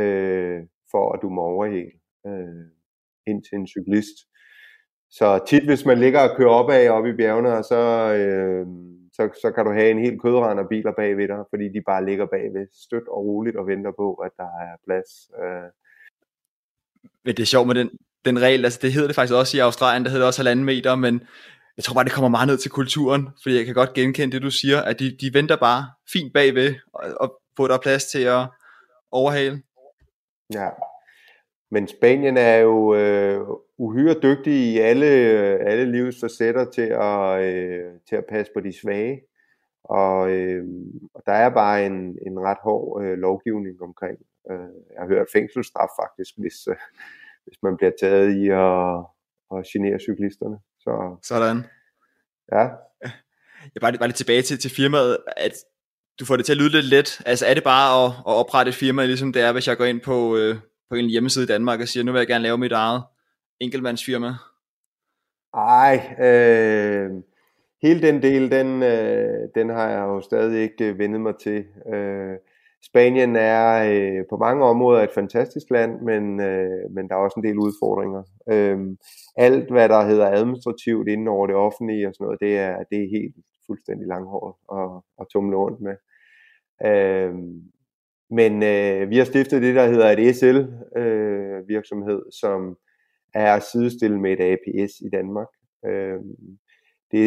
[0.00, 0.58] øh,
[0.90, 1.92] for at du må overhale
[2.26, 2.64] øh,
[3.26, 4.16] ind til en cyklist.
[5.10, 7.80] Så tit, hvis man ligger og kører opad op i bjergene, og så,
[8.18, 8.66] øh,
[9.16, 12.04] så, så kan du have en helt kødrand af biler bagved dig, fordi de bare
[12.04, 15.10] ligger bagved stødt og roligt og venter på, at der er plads.
[15.42, 15.68] Øh.
[17.24, 17.90] Men det er sjovt med den,
[18.24, 20.64] den regel, altså det hedder det faktisk også i Australien, der hedder det også halvanden
[20.64, 21.22] meter, men
[21.76, 24.42] jeg tror bare, det kommer meget ned til kulturen, fordi jeg kan godt genkende det,
[24.42, 28.22] du siger, at de, de venter bare fint bagved, og, og få der plads til
[28.22, 28.46] at
[29.10, 29.62] overhale.
[30.52, 30.68] Ja,
[31.70, 33.46] men Spanien er jo øh,
[33.78, 35.06] uhyre dygtig i alle,
[35.70, 39.20] alle livets facetter til at, øh, til at passe på de svage.
[39.84, 40.64] Og, øh,
[41.14, 44.18] og der er bare en, en ret hård øh, lovgivning omkring.
[44.50, 46.76] Øh, jeg har hørt fængselsstraf faktisk, hvis, øh,
[47.44, 48.96] hvis man bliver taget i at,
[49.54, 50.58] at genere cyklisterne.
[50.78, 51.64] Så, Sådan.
[52.52, 52.64] Ja.
[53.74, 55.52] Jeg var, var lidt tilbage til, til firmaet, at
[56.20, 57.22] du får det til at lyde lidt let.
[57.26, 59.84] Altså er det bare at, at oprette et firma, ligesom det er, hvis jeg går
[59.84, 60.56] ind på, øh,
[60.90, 63.02] på en hjemmeside i Danmark og siger, nu vil jeg gerne lave mit eget
[63.60, 64.34] enkeltmandsfirma?
[65.54, 67.10] Ej, øh,
[67.82, 71.64] hele den del, den, øh, den har jeg jo stadig ikke øh, vendet mig til.
[71.94, 72.36] Øh,
[72.82, 77.40] Spanien er øh, på mange områder et fantastisk land, men, øh, men der er også
[77.40, 78.22] en del udfordringer.
[78.48, 78.78] Øh,
[79.36, 82.98] alt, hvad der hedder administrativt inden over det offentlige og sådan noget, det er, det
[82.98, 85.96] er helt fuldstændig langhåret og, og tumle rundt med.
[86.88, 87.34] Øh,
[88.30, 92.76] men øh, vi har stiftet det, der hedder et SL-virksomhed, øh, som
[93.36, 95.48] er sidestille med et APS i Danmark.
[95.86, 96.20] Øh,
[97.10, 97.24] det,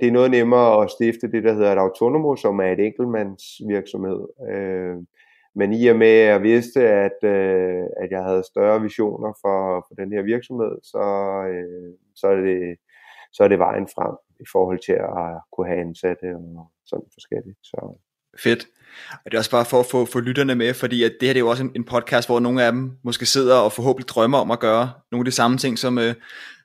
[0.00, 4.20] det er noget nemmere at stifte det, der hedder et autonomo, som er et enkeltmandsvirksomhed.
[4.50, 4.96] Øh,
[5.54, 9.86] men i og med, at jeg vidste, at, øh, at jeg havde større visioner for,
[9.88, 11.04] for den her virksomhed, så,
[11.52, 12.76] øh, så, er det,
[13.32, 17.58] så er det vejen frem i forhold til at kunne have ansatte og sådan forskelligt.
[17.62, 17.98] Så.
[18.38, 18.66] Fedt.
[19.12, 21.32] Og det er også bare for at få, få lytterne med, fordi at det her
[21.32, 24.08] det er jo også en, en podcast, hvor nogle af dem måske sidder og forhåbentlig
[24.08, 26.14] drømmer om at gøre nogle af de samme ting, som, øh,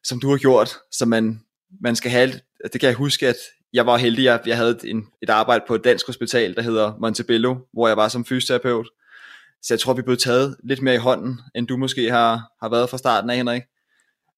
[0.03, 1.41] som du har gjort, så man,
[1.81, 2.31] man skal have,
[2.63, 3.35] det kan jeg huske, at
[3.73, 6.93] jeg var heldig, at jeg havde en, et arbejde på et dansk hospital, der hedder
[6.99, 8.89] Montebello, hvor jeg var som fysioterapeut.
[9.61, 12.69] Så jeg tror, vi blev taget lidt mere i hånden, end du måske har, har
[12.69, 13.61] været fra starten af, Henrik.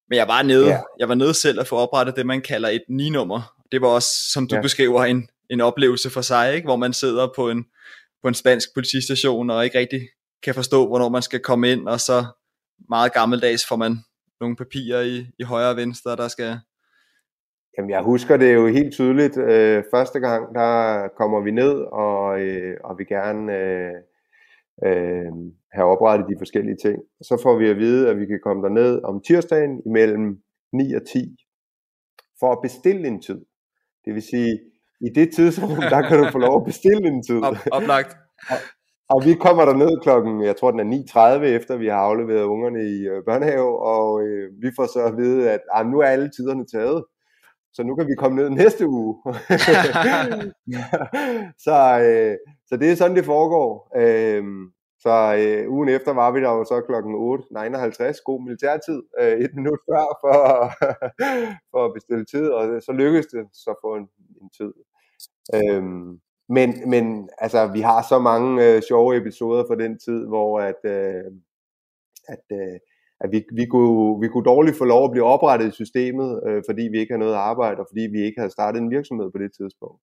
[0.08, 0.80] Men jeg var nede, yeah.
[0.98, 3.54] jeg var nede selv at få oprettet det, man kalder et ni-nummer.
[3.72, 4.62] Det var også, som du yeah.
[4.62, 6.66] beskriver, en, en oplevelse for sig, ikke?
[6.66, 7.64] hvor man sidder på en,
[8.22, 10.00] på en spansk politistation og ikke rigtig
[10.42, 12.24] kan forstå, hvornår man skal komme ind, og så
[12.88, 13.96] meget gammeldags får man
[14.40, 16.58] nogle papirer i, i højre og venstre, der skal...
[17.78, 19.36] Jamen, jeg husker det jo helt tydeligt.
[19.36, 23.94] Øh, første gang, der kommer vi ned, og, øh, og vi gerne øh,
[24.86, 25.32] øh,
[25.72, 26.98] have oprettet de forskellige ting.
[27.22, 30.38] Så får vi at vide, at vi kan komme derned om tirsdagen imellem
[30.72, 31.36] 9 og 10
[32.40, 33.40] for at bestille en tid.
[34.04, 34.58] Det vil sige,
[35.00, 37.42] i det tidsrum, der kan du få lov at bestille en tid.
[37.42, 38.16] Op, oplagt.
[38.50, 38.56] og,
[39.08, 42.44] og vi kommer der ned klokken, jeg tror den er 9.30, efter vi har afleveret
[42.44, 46.06] ungerne i øh, børnehave, og øh, vi får så at vide, at ah, nu er
[46.06, 47.04] alle tiderne taget.
[47.72, 49.14] Så nu kan vi komme ned næste uge.
[51.66, 52.36] så, øh,
[52.68, 53.92] så det er sådan, det foregår.
[53.96, 54.44] Øh,
[55.04, 59.54] så øh, ugen efter var vi der jo så klokken 8.59, god militærtid, øh, et
[59.54, 60.36] minut før for,
[61.72, 64.08] for at bestille tid, og så lykkedes det så få en,
[64.42, 64.72] en tid.
[65.54, 70.60] Øhm, men, men altså, vi har så mange øh, sjove episoder fra den tid, hvor
[70.60, 71.24] at, øh,
[72.28, 72.78] at, øh,
[73.20, 76.62] at vi, vi, kunne, vi kunne dårligt få lov at blive oprettet i systemet, øh,
[76.68, 79.38] fordi vi ikke har noget arbejde, og fordi vi ikke havde startet en virksomhed på
[79.38, 80.02] det tidspunkt.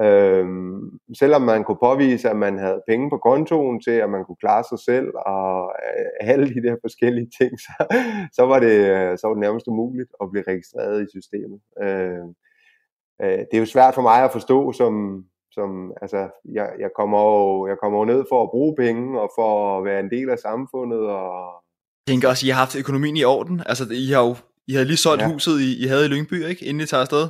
[0.00, 4.42] Øhm, selvom man kunne påvise, at man havde penge på kontoen til, at man kunne
[4.44, 7.72] klare sig selv, og øh, alle de der forskellige ting, så,
[8.36, 11.60] så, var, det, øh, så var det nærmest umuligt at blive registreret i systemet.
[11.82, 12.26] Øh,
[13.22, 17.20] øh, det er jo svært for mig at forstå, som, som altså, jeg, jeg, kommer
[17.22, 20.30] jo, jeg kommer jo ned for at bruge penge, og for at være en del
[20.30, 21.00] af samfundet.
[21.00, 21.62] Og...
[22.06, 23.62] Jeg tænker også, I har haft økonomien i orden.
[23.66, 25.32] Altså, I har jo I havde lige solgt ja.
[25.32, 26.64] huset, I, I havde i Lyngby, ikke?
[26.64, 27.28] inden I tager afsted.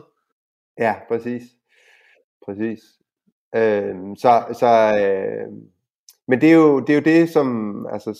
[0.78, 1.42] Ja, præcis
[2.48, 2.80] præcis.
[3.54, 4.70] Øh, så, så,
[5.04, 5.52] øh,
[6.28, 7.48] men det er, jo, det er jo det, som,
[7.92, 8.10] altså,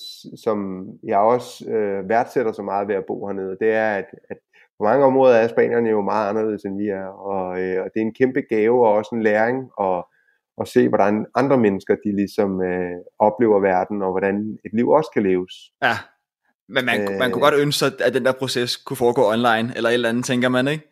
[0.44, 3.56] som jeg også øh, værdsætter så meget ved at bo hernede.
[3.60, 4.38] Det er, at, at
[4.78, 7.06] på mange områder er spanierne jo meget anderledes, end vi er.
[7.06, 10.04] Og, øh, og det er en kæmpe gave og også en læring at,
[10.60, 15.10] at se, hvordan andre mennesker de ligesom øh, oplever verden, og hvordan et liv også
[15.14, 15.54] kan leves.
[15.82, 15.96] Ja,
[16.68, 19.88] men man, øh, man kunne godt ønske at den der proces kunne foregå online, eller
[19.90, 20.84] et eller andet, tænker man, ikke?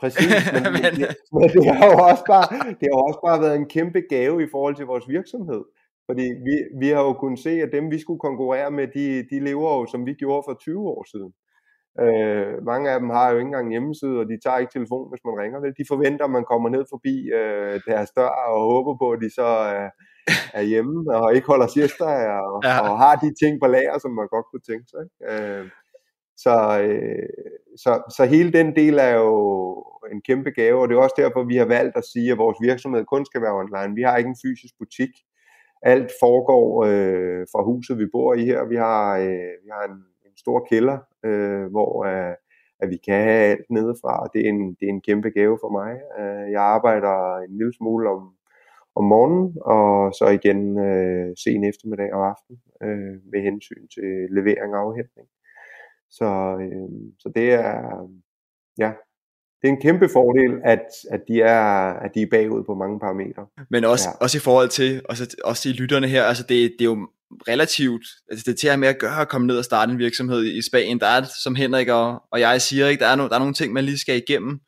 [0.00, 2.48] Præcis, men, men, det, men det, har jo også bare,
[2.80, 5.62] det har også bare været en kæmpe gave i forhold til vores virksomhed.
[6.08, 9.44] Fordi vi, vi har jo kunnet se, at dem vi skulle konkurrere med, de, de
[9.44, 11.32] lever jo som vi gjorde for 20 år siden.
[12.00, 15.24] Øh, mange af dem har jo ikke engang hjemmeside, og de tager ikke telefon, hvis
[15.24, 15.60] man ringer.
[15.60, 15.78] Vel?
[15.80, 19.30] De forventer, at man kommer ned forbi øh, deres dør og håber på, at de
[19.34, 19.88] så er,
[20.58, 22.04] er hjemme og ikke holder siesta
[22.48, 22.76] og, ja.
[22.88, 25.04] og har de ting på lager, som man godt kunne tænke sig.
[25.30, 25.66] Øh,
[26.36, 27.28] så, øh,
[27.82, 29.32] så, så hele den del er jo
[30.12, 32.58] en kæmpe gave, og det er også derfor, vi har valgt at sige, at vores
[32.62, 33.94] virksomhed kun skal være online.
[33.94, 35.12] Vi har ikke en fysisk butik.
[35.82, 38.64] Alt foregår øh, fra huset, vi bor i her.
[38.64, 39.98] Vi har, øh, vi har en
[40.42, 42.34] stor kælder, øh, hvor øh,
[42.82, 45.58] at vi kan have alt nedefra, og det er en, det er en kæmpe gave
[45.62, 45.92] for mig.
[46.18, 48.34] Øh, jeg arbejder en lille smule om,
[48.94, 54.74] om morgenen, og så igen øh, sen eftermiddag og aften øh, med hensyn til levering
[54.74, 55.28] og afhentning.
[56.10, 56.28] Så,
[56.60, 58.08] øh, så det er,
[58.78, 58.92] ja,
[59.62, 63.00] det er en kæmpe fordel, at, at, de er, at de er bagud på mange
[63.00, 63.46] parametre.
[63.70, 64.24] Men også, ja.
[64.24, 67.08] også i forhold til også, også i lytterne her, altså det, det er jo
[67.48, 70.44] relativt, altså det til at med at gøre at komme ned og starte en virksomhed
[70.44, 73.34] i Spanien, der er, som Henrik og, og jeg siger, ikke, der, er no, der
[73.34, 74.60] er nogle ting, man lige skal igennem,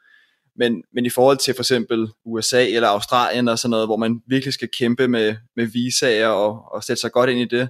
[0.56, 4.20] men, men i forhold til for eksempel USA eller Australien og sådan noget, hvor man
[4.26, 7.68] virkelig skal kæmpe med, med visager og, og sætte sig godt ind i det,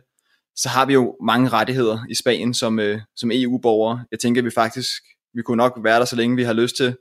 [0.56, 4.04] så har vi jo mange rettigheder i Spanien som, øh, som EU-borgere.
[4.10, 5.02] Jeg tænker, at vi faktisk,
[5.34, 6.96] vi kunne nok være der, så længe vi har lyst til.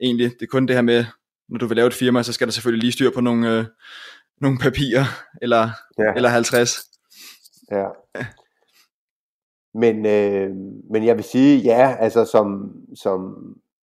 [0.00, 1.04] Egentlig, det er kun det her med,
[1.48, 3.64] når du vil lave et firma, så skal der selvfølgelig lige styr på nogle, øh,
[4.40, 5.04] nogle papirer,
[5.42, 6.12] eller, ja.
[6.16, 6.78] eller 50.
[7.70, 7.86] Ja.
[9.74, 10.56] Men, øh,
[10.90, 13.36] men jeg vil sige, ja, altså som, som,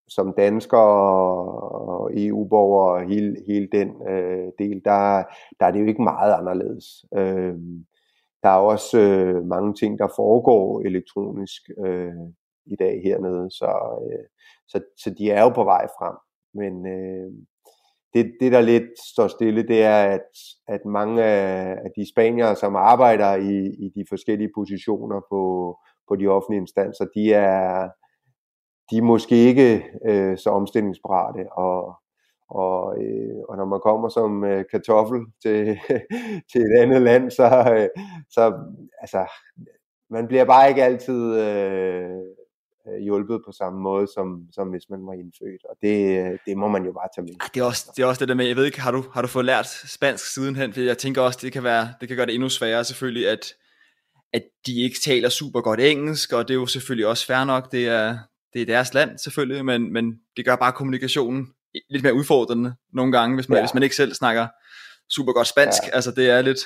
[0.07, 5.23] som dansker og EU-borger og hele, hele den øh, del, der,
[5.59, 7.05] der er det jo ikke meget anderledes.
[7.17, 7.53] Øh,
[8.43, 12.13] der er også øh, mange ting, der foregår elektronisk øh,
[12.65, 14.25] i dag hernede, så, øh,
[14.69, 16.15] så, så de er jo på vej frem.
[16.53, 17.31] Men, øh,
[18.13, 20.29] det, det der lidt står stille, det er, at,
[20.67, 25.75] at mange af de spaniere, som arbejder i, i de forskellige positioner på,
[26.07, 27.89] på de offentlige instanser, de er,
[28.91, 31.95] de er måske ikke øh, så omstillingsparate, og,
[32.49, 35.79] og, øh, og når man kommer som øh, kartoffel til,
[36.51, 38.53] til et andet land, så, øh, så
[39.01, 39.27] altså,
[40.09, 42.38] man bliver bare ikke altid øh, øh,
[43.03, 45.63] hjulpet på samme måde, som, som hvis man var indfødt.
[45.69, 47.33] Og det, det må man jo bare tage med.
[47.53, 49.21] Det er, også, det er også det der med, jeg ved ikke, har du, har
[49.21, 50.73] du fået lært spansk sidenhen?
[50.73, 53.53] For jeg tænker også, det kan, være, det kan gøre det endnu sværere selvfølgelig, at,
[54.33, 57.71] at de ikke taler super godt engelsk, og det er jo selvfølgelig også fair nok,
[57.71, 58.17] det er,
[58.53, 61.47] det er deres land selvfølgelig, men, men det gør bare kommunikationen
[61.89, 63.63] lidt mere udfordrende nogle gange, hvis man, ja.
[63.63, 64.47] hvis man ikke selv snakker
[65.09, 65.83] super godt spansk.
[65.87, 65.95] Ja.
[65.95, 66.59] Altså det er lidt,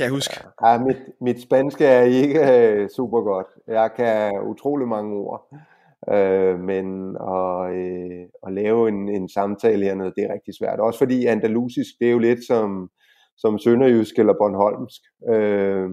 [0.00, 0.34] kan jeg huske.
[0.64, 3.46] Ja, mit, mit spanske er ikke øh, super godt.
[3.66, 5.42] Jeg kan utrolig mange ord.
[6.14, 10.80] Øh, men at, øh, at lave en, en samtale hernede, det er rigtig svært.
[10.80, 12.90] Også fordi andalusisk, det er jo lidt som,
[13.36, 15.00] som sønderjysk eller bornholmsk.
[15.32, 15.90] Øh,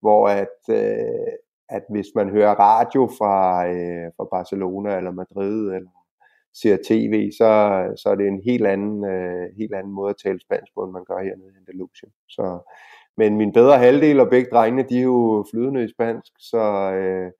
[0.00, 1.32] hvor at, øh,
[1.68, 5.90] at hvis man hører radio fra, øh, fra Barcelona eller Madrid, eller
[6.62, 7.50] ser tv, så,
[8.02, 10.92] så er det en helt anden, øh, helt anden måde at tale spansk på, end
[10.92, 12.12] man gør hernede i Andalusien.
[12.28, 12.44] Så
[13.16, 17.30] men min bedre halvdel og begge drengene, de er jo flydende i spansk, så, øh,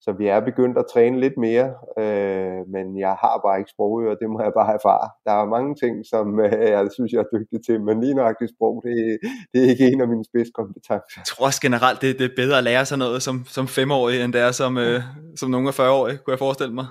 [0.00, 1.66] så vi er begyndt at træne lidt mere,
[1.98, 5.06] øh, men jeg har bare ikke sprogører, det må jeg bare erfare.
[5.26, 8.52] Der er mange ting, som øh, jeg synes, jeg er dygtig til, men lige nøjagtigt
[8.56, 9.18] sprog, det,
[9.52, 11.18] det er ikke en af mine spidskompetencer.
[11.20, 14.24] Jeg tror også generelt, det, det er bedre at lære sig noget som, som femårig,
[14.24, 15.00] end det er som, øh,
[15.36, 16.86] som nogle af 40-årige, kunne jeg forestille mig.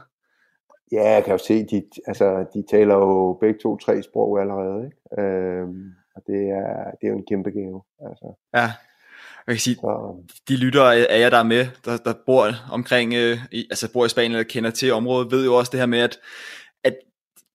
[0.92, 4.86] Ja, jeg kan jo se, de, altså, de taler jo begge to tre sprog allerede.
[4.86, 5.22] Ikke?
[5.22, 5.68] Øh,
[6.20, 7.82] og det er, det er jo en kæmpe gave.
[8.10, 8.28] Altså.
[8.56, 8.68] Ja,
[9.48, 10.24] jeg kan sige, så.
[10.48, 14.06] de lytter af jer, der er med, der, der bor omkring, øh, i, altså bor
[14.06, 16.20] i Spanien eller kender til området, ved jo også det her med, at,
[16.84, 16.96] at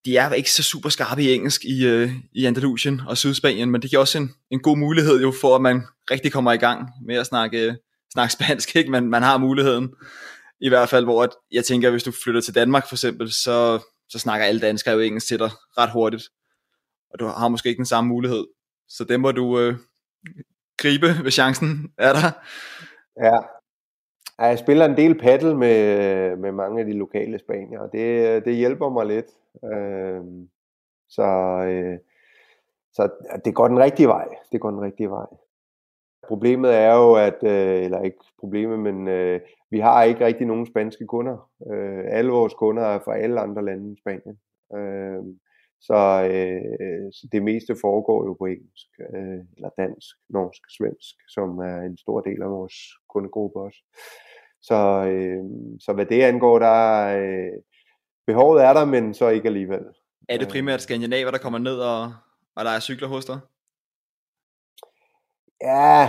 [0.04, 3.82] de er ikke så super skarpe i engelsk i, øh, i Andalusien og Sydspanien, men
[3.82, 6.88] det giver også en, en god mulighed jo for, at man rigtig kommer i gang
[7.06, 7.76] med at snakke,
[8.12, 8.90] snakke spansk, ikke?
[8.90, 9.94] Man, man har muligheden.
[10.60, 13.82] I hvert fald, hvor at, jeg tænker, hvis du flytter til Danmark for eksempel, så,
[14.08, 16.24] så snakker alle danskere jo engelsk til dig ret hurtigt
[17.14, 18.44] og du har måske ikke den samme mulighed.
[18.88, 19.74] Så det må du øh,
[20.78, 22.30] gribe, hvis chancen er der.
[23.24, 23.38] Ja.
[24.38, 28.54] Jeg spiller en del paddle med, med mange af de lokale spanier, og det, det
[28.54, 29.26] hjælper mig lidt.
[29.64, 30.22] Øh,
[31.08, 31.26] så,
[31.68, 31.98] øh,
[32.92, 33.08] så
[33.44, 34.28] det går den rigtige vej.
[34.52, 35.26] Det går den rigtige vej.
[36.28, 40.66] Problemet er jo, at, øh, eller ikke problemet, men øh, vi har ikke rigtig nogen
[40.66, 41.50] spanske kunder.
[41.72, 44.38] Øh, alle vores kunder er fra alle andre lande i Spanien.
[44.76, 45.24] Øh,
[45.86, 51.58] så, øh, så det meste foregår jo på engelsk, øh, eller dansk, norsk, svensk, som
[51.58, 52.74] er en stor del af vores
[53.08, 53.80] kundegruppe også.
[54.62, 54.78] Så,
[55.12, 55.44] øh,
[55.80, 57.52] så hvad det angår, der, øh,
[58.26, 59.84] behovet er der, men så ikke alligevel.
[60.28, 62.12] Er det primært skandinaver, der kommer ned og,
[62.56, 63.38] og der er cykler hos dig?
[65.60, 66.08] Ja,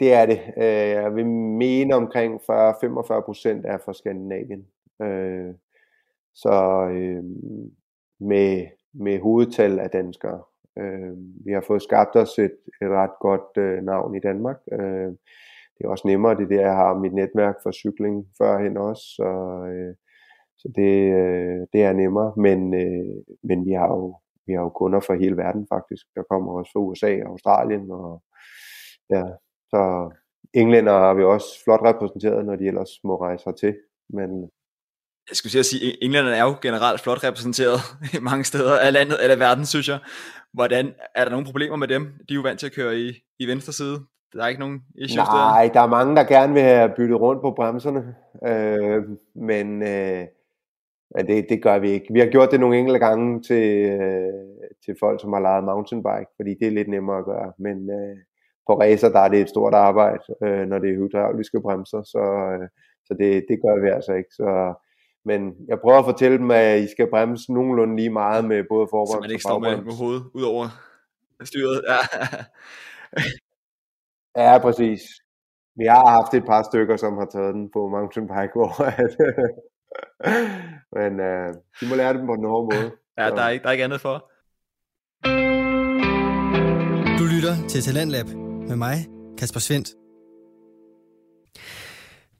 [0.00, 0.40] det er det.
[0.56, 2.44] Øh, jeg vil mene omkring 40-45
[3.24, 4.66] procent er fra Skandinavien.
[5.02, 5.54] Øh,
[6.34, 7.24] så øh,
[8.20, 10.42] med, med hovedtal af danskere.
[10.78, 11.12] Øh,
[11.44, 14.56] vi har fået skabt os et, et ret godt øh, navn i Danmark.
[14.72, 15.12] Øh,
[15.78, 19.02] det er også nemmere, det er det, jeg har mit netværk for cykling førhen også.
[19.02, 19.28] Så,
[20.58, 20.92] så det,
[21.72, 22.70] det er nemmere, men,
[23.42, 24.16] men vi har jo
[24.46, 26.06] vi har jo kunder fra hele verden faktisk.
[26.14, 28.22] Der kommer også fra USA og Australien og
[29.10, 29.24] ja,
[29.70, 30.10] så
[30.54, 33.76] englænder har vi også flot repræsenteret, når de ellers må rejse hertil.
[34.08, 34.50] Men
[35.30, 37.80] jeg skulle sige, at englænderne er jo generelt flot repræsenteret
[38.14, 39.98] i mange steder af landet eller verden, synes jeg.
[40.52, 42.02] Hvordan, er der nogle problemer med dem?
[42.04, 44.00] De er jo vant til at køre i, i venstre side.
[44.32, 45.72] Der er ikke nogen issues Nej, der?
[45.72, 48.14] der er mange, der gerne vil have byttet rundt på bremserne.
[48.46, 49.02] Øh,
[49.34, 50.26] men øh,
[51.14, 52.12] men det, det gør vi ikke.
[52.12, 54.32] Vi har gjort det nogle enkelte gange til, øh,
[54.84, 57.52] til folk, som har lejet mountainbike, fordi det er lidt nemmere at gøre.
[57.58, 58.16] Men øh,
[58.66, 62.24] på racer, der er det et stort arbejde, øh, når det er hydrauliske bremser, så,
[62.52, 62.68] øh,
[63.06, 64.30] så det, det gør vi altså ikke.
[64.30, 64.74] Så,
[65.24, 68.86] men jeg prøver at fortælle dem, at I skal bremse nogenlunde lige meget med både
[68.90, 70.68] forbremse og Så man ikke står med, med hovedet ud over
[71.44, 71.84] styret.
[71.88, 71.98] Ja.
[74.44, 75.00] ja, præcis.
[75.76, 78.72] Vi har haft et par stykker, som har taget den på mountainbike, hvor
[80.98, 82.90] men øh, de må lære det på den hårde måde.
[83.18, 84.30] Ja, der er, ikke, der er ikke andet for.
[87.18, 88.26] Du lytter til Talentlab
[88.68, 88.96] med mig,
[89.38, 90.03] Kasper Svendt.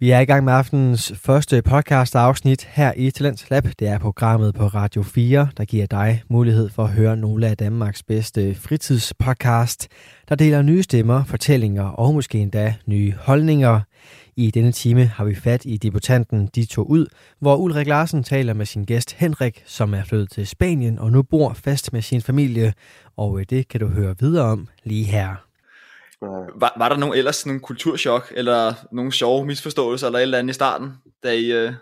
[0.05, 3.65] Vi er i gang med aftenens første podcast afsnit her i Talents Lab.
[3.79, 7.57] Det er programmet på Radio 4, der giver dig mulighed for at høre nogle af
[7.57, 9.89] Danmarks bedste fritidspodcast,
[10.29, 13.81] der deler nye stemmer, fortællinger og måske endda nye holdninger.
[14.37, 17.07] I denne time har vi fat i debutanten De to ud,
[17.41, 21.23] hvor Ulrik Larsen taler med sin gæst Henrik, som er flyttet til Spanien og nu
[21.23, 22.73] bor fast med sin familie.
[23.17, 25.54] Og øh, det kan du høre videre om lige her.
[26.55, 30.51] Var, var der nogen ellers nogle kulturschok, eller nogle sjove misforståelser, eller et eller andet
[30.51, 30.91] i starten,
[31.23, 31.73] da I, øh,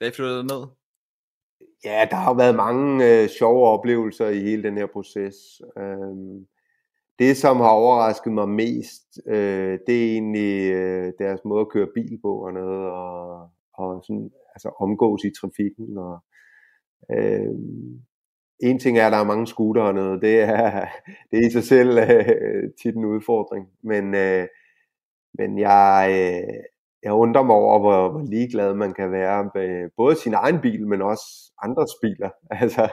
[0.00, 0.66] da I flyttede ned?
[1.84, 5.34] Ja, der har været mange øh, sjove oplevelser i hele den her proces.
[5.78, 6.46] Øhm,
[7.18, 11.88] det, som har overrasket mig mest, øh, det er egentlig øh, deres måde at køre
[11.94, 15.98] bil på og noget, og, og sådan, altså omgås i trafikken.
[15.98, 16.18] Og,
[17.16, 17.54] øh,
[18.60, 20.86] en ting er, at der er mange scooter og noget, det er,
[21.30, 23.66] det er i sig selv øh, tit en udfordring.
[23.84, 24.46] Men, øh,
[25.38, 26.54] men jeg, øh,
[27.02, 30.86] jeg undrer mig over, hvor, hvor ligeglad man kan være med både sin egen bil,
[30.86, 32.30] men også andres biler.
[32.62, 32.88] Altså,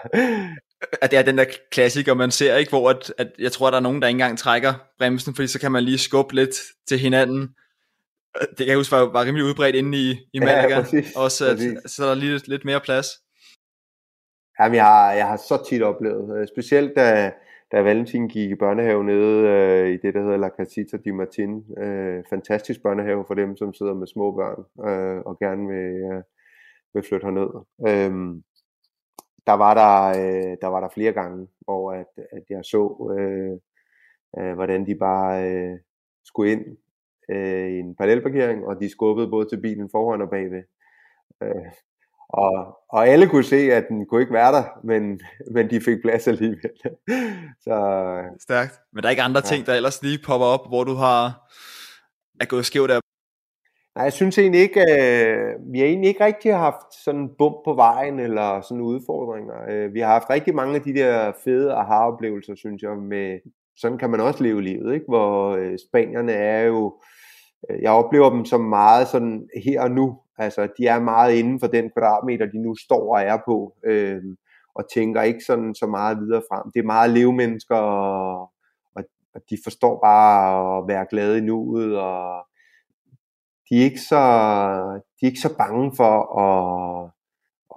[1.02, 3.72] at det er den der klassiker, man ser, ikke, hvor at, at jeg tror, at
[3.72, 6.56] der er nogen, der ikke engang trækker bremsen, fordi så kan man lige skubbe lidt
[6.88, 7.50] til hinanden.
[8.40, 11.46] Det kan jeg huske var, var rimelig udbredt inde i, i Malaga, ja, præcis, også,
[11.46, 11.78] at, præcis.
[11.86, 13.08] så er der lige lidt mere plads.
[14.64, 17.32] Jamen, jeg har, jeg har så tit oplevet, øh, specielt da,
[17.72, 21.66] da Valentin gik i børnehave nede øh, i det, der hedder La Casita di Martin.
[21.78, 26.24] Øh, fantastisk børnehave for dem, som sidder med små børn øh, og gerne vil, øh,
[26.94, 27.50] vil flytte herned.
[27.88, 28.42] Øh,
[29.48, 33.60] der var der, øh, der var der flere gange, hvor at, at jeg så, øh,
[34.38, 35.78] øh, hvordan de bare øh,
[36.26, 36.66] skulle ind
[37.30, 40.64] øh, i en parallelparkering, og de skubbede både til bilen foran og bagved.
[41.44, 41.72] Øh,
[42.34, 45.20] og, og alle kunne se, at den kunne ikke være der, men,
[45.52, 46.72] men de fik plads alligevel.
[47.66, 47.76] Så,
[48.40, 48.80] Stærkt.
[48.94, 49.56] Men der er ikke andre ja.
[49.56, 51.50] ting, der ellers lige popper op, hvor du har
[52.42, 53.00] er gået skævt af
[53.96, 57.74] Nej, jeg synes egentlig ikke, øh, vi har egentlig ikke rigtig haft sådan bump på
[57.74, 59.56] vejen eller sådan udfordringer.
[59.70, 63.40] Øh, vi har haft rigtig mange af de der fede aha-oplevelser, synes jeg, med,
[63.78, 65.06] sådan kan man også leve livet, ikke?
[65.08, 67.02] hvor øh, spanierne er jo,
[67.70, 71.60] øh, jeg oplever dem som meget sådan her og nu, altså de er meget inden
[71.60, 74.22] for den kvadratmeter, de nu står og er på, øh,
[74.76, 76.72] og tænker ikke sådan så meget videre frem.
[76.72, 78.52] Det er meget levemennesker, og,
[78.96, 79.04] og,
[79.36, 82.48] og de forstår bare at være glade i nuet, og
[83.70, 84.24] de er ikke så,
[85.20, 86.16] de er ikke så bange for
[86.46, 87.12] at,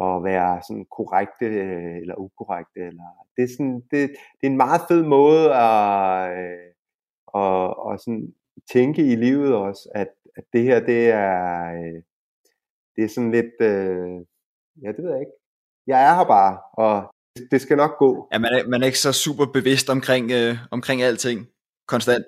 [0.04, 2.80] at være sådan korrekte øh, eller ukorrekte.
[2.80, 6.72] Eller, det, er sådan, det, det er en meget fed måde at, øh,
[7.42, 8.34] at, at sådan
[8.72, 12.02] tænke i livet også, at, at det her, det er, øh,
[12.96, 14.16] det er sådan lidt, øh,
[14.82, 15.36] ja, det ved jeg ikke.
[15.86, 17.14] Jeg er her bare, og
[17.50, 18.28] det skal nok gå.
[18.32, 21.46] Ja, man er, man er ikke så super bevidst omkring, øh, omkring alting
[21.88, 22.24] konstant.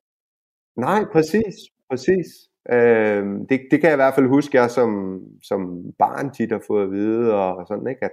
[0.77, 1.55] Nej, præcis,
[1.91, 2.27] præcis.
[2.73, 6.63] Øh, det, det kan jeg i hvert fald huske, jeg som, som barn tit har
[6.67, 8.05] fået at vide, og sådan, ikke?
[8.05, 8.11] At,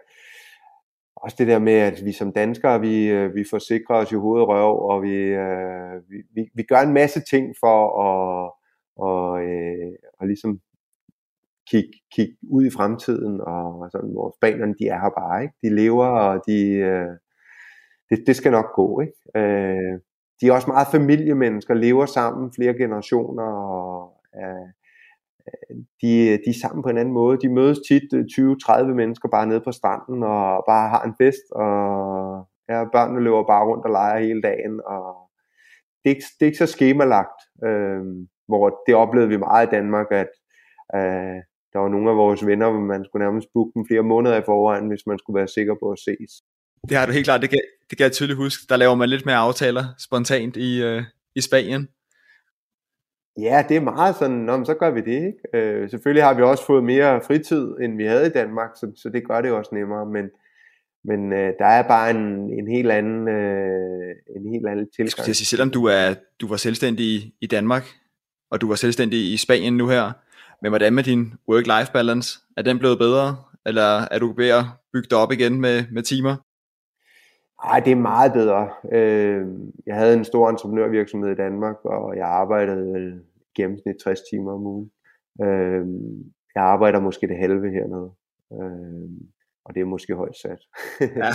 [1.16, 4.42] også det der med, at vi som danskere, vi, øh, vi forsikrer os i hoved
[4.42, 7.78] og røv, og vi, øh, vi, vi, vi gør en masse ting for
[8.08, 8.52] at,
[8.98, 10.60] og, øh, og ligesom
[11.72, 15.54] kigge kig ud i fremtiden, og sådan, hvor spanerne, de er her bare, ikke?
[15.62, 17.14] De lever, og de, øh,
[18.10, 19.14] det, det skal nok gå, ikke?
[19.36, 20.00] Øh,
[20.42, 24.68] de er også meget familiemennesker, lever sammen flere generationer, og øh,
[26.02, 27.38] de, de er sammen på en anden måde.
[27.38, 31.46] De mødes tit øh, 20-30 mennesker bare nede på stranden, og bare har en fest,
[31.52, 31.68] og
[32.70, 35.26] ja, børnene løber bare rundt og leger hele dagen, og
[36.04, 38.02] det er ikke, det er ikke så skemalagt, øh,
[38.48, 40.30] hvor det oplevede vi meget i Danmark, at
[40.96, 41.42] øh,
[41.76, 44.46] der var nogle af vores venner, hvor man skulle nærmest booke dem flere måneder i
[44.46, 46.32] forvejen, hvis man skulle være sikker på at ses.
[46.90, 47.60] Det har du helt klart, det kan,
[47.90, 48.62] det kan jeg tydeligt huske.
[48.70, 51.04] Der laver man lidt mere aftaler spontant i, øh,
[51.36, 51.88] i Spanien.
[53.40, 55.20] Ja, det er meget sådan, Nå, så gør vi det.
[55.30, 55.42] Ikke?
[55.54, 59.10] Øh, selvfølgelig har vi også fået mere fritid, end vi havde i Danmark, så, så
[59.10, 60.26] det gør det også nemmere, men,
[61.04, 65.28] men øh, der er bare en, en helt anden, øh, en helt anden tilgang.
[65.28, 67.84] Jeg sige, selvom du, er, du var selvstændig i, i Danmark,
[68.52, 70.12] og du var selvstændig i Spanien nu her,
[70.66, 72.40] men hvordan med din work-life balance?
[72.58, 74.64] Er den blevet bedre, eller er du ved at
[74.94, 76.36] bygge det op igen med, med timer?
[77.64, 78.70] Ej, det er meget bedre.
[78.92, 79.48] Øh,
[79.86, 83.22] jeg havde en stor entreprenørvirksomhed i Danmark, og jeg arbejdede
[83.58, 84.92] gennemsnit 60 timer om ugen.
[85.44, 85.86] Øh,
[86.56, 88.10] jeg arbejder måske det halve hernede.
[88.54, 89.10] Øh,
[89.66, 90.62] og det er måske højt sat.
[91.00, 91.30] ja,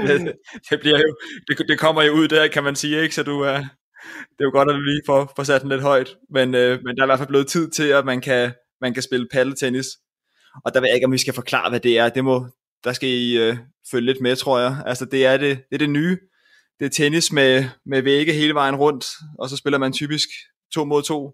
[0.08, 0.32] det,
[0.70, 1.16] det, bliver jo,
[1.48, 3.14] det, det kommer jo ud der, kan man sige, ikke?
[3.14, 3.58] Så du er,
[4.30, 6.78] det er jo godt, at du lige får, får sat den lidt højt, men, øh,
[6.84, 9.28] men der er i hvert fald blevet tid til, at man kan, man kan spille
[9.32, 9.86] paddeltennis.
[10.64, 12.08] Og der ved jeg ikke, om vi skal forklare, hvad det er.
[12.08, 12.46] Det må,
[12.84, 13.56] der skal I øh,
[13.90, 14.82] følge lidt med, tror jeg.
[14.86, 16.18] Altså, det er det, det er det nye.
[16.80, 19.06] Det er tennis med, med vægge hele vejen rundt,
[19.38, 20.28] og så spiller man typisk
[20.74, 21.32] to mod to,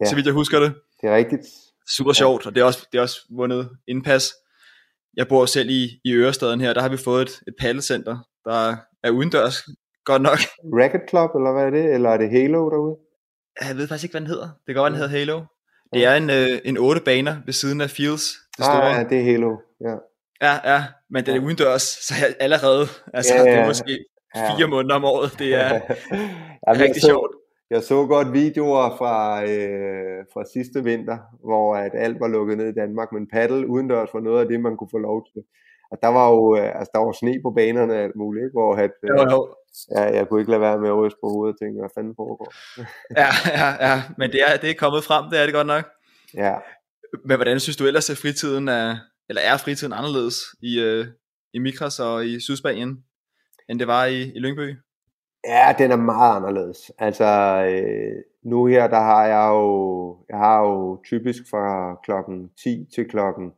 [0.00, 0.08] ja.
[0.08, 0.74] så vidt jeg husker det.
[1.00, 1.42] Det er rigtigt.
[1.88, 2.14] Super ja.
[2.14, 4.34] sjovt, og det er også, det er også vundet indpas.
[5.16, 8.76] Jeg bor selv i, i Ørestaden her, der har vi fået et, et paddelcenter, der
[9.02, 9.62] er udendørs,
[10.04, 10.38] godt nok.
[10.80, 11.84] Racket Club, eller hvad er det?
[11.94, 12.96] Eller er det Halo derude?
[13.60, 14.48] Jeg ved faktisk ikke, hvad den hedder.
[14.66, 15.40] Det kan godt, den hedder Halo.
[15.92, 18.26] Det er en, øh, en otte baner ved siden af Fields.
[18.56, 18.86] Det ah, store.
[18.86, 19.56] ja, det er Halo.
[19.80, 19.94] Ja.
[20.42, 23.50] Ja, ja, men den er udendørs, så allerede, altså ja, ja.
[23.50, 23.94] det er måske
[24.36, 24.66] fire ja.
[24.66, 25.72] måneder om året, det er
[26.66, 27.32] ja, rigtig så, sjovt.
[27.70, 32.68] Jeg så godt videoer fra, øh, fra sidste vinter, hvor at alt var lukket ned
[32.68, 35.42] i Danmark, men paddle udendørs var noget af det, man kunne få lov til.
[35.92, 38.56] Og der var jo øh, altså, der var sne på banerne og alt muligt, ikke?
[38.58, 39.40] hvor at, øh, jo, jo.
[39.96, 42.14] Ja, jeg kunne ikke lade være med at ryste på hovedet og tænke, hvad fanden
[42.16, 42.52] foregår.
[43.22, 45.84] ja, ja, ja, men det er, det er kommet frem, det er det godt nok.
[46.34, 46.54] Ja.
[47.24, 48.96] Men hvordan synes du ellers, at fritiden er,
[49.28, 51.06] eller er fritiden anderledes i, øh,
[51.52, 53.04] i Mikras og i Sydspanien,
[53.68, 54.76] end det var i, i Lyngby?
[55.46, 56.92] Ja, den er meget anderledes.
[56.98, 57.24] Altså,
[57.68, 63.08] øh, nu her, der har jeg jo, jeg har jo typisk fra klokken 10 til
[63.08, 63.52] klokken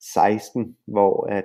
[0.00, 1.44] 16, hvor at,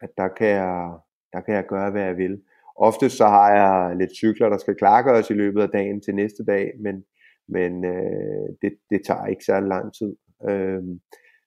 [0.00, 0.92] at der, kan jeg,
[1.32, 2.40] der kan jeg gøre, hvad jeg vil.
[2.80, 6.44] Ofte så har jeg lidt cykler, der skal klargøres i løbet af dagen til næste
[6.44, 7.04] dag, men,
[7.48, 10.16] men øh, det, det tager ikke særlig lang tid.
[10.48, 10.82] Øh,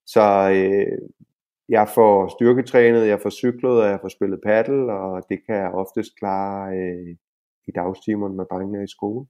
[0.05, 0.25] så
[0.55, 0.97] øh,
[1.69, 5.71] jeg får styrketrænet, jeg får cyklet, og jeg får spillet paddle, og det kan jeg
[5.71, 7.15] oftest klare øh,
[7.67, 9.25] i dagstimerne med drengene i skole.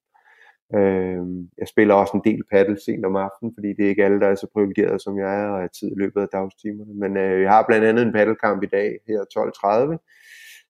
[0.75, 1.23] Øh,
[1.57, 4.27] jeg spiller også en del paddle sent om aftenen, fordi det er ikke alle, der
[4.27, 6.93] er så privilegeret som jeg er, og har tid i løbet af dagstimerne.
[6.93, 9.19] Men øh, jeg har blandt andet en paddelkamp i dag, her
[9.91, 9.97] 12.30,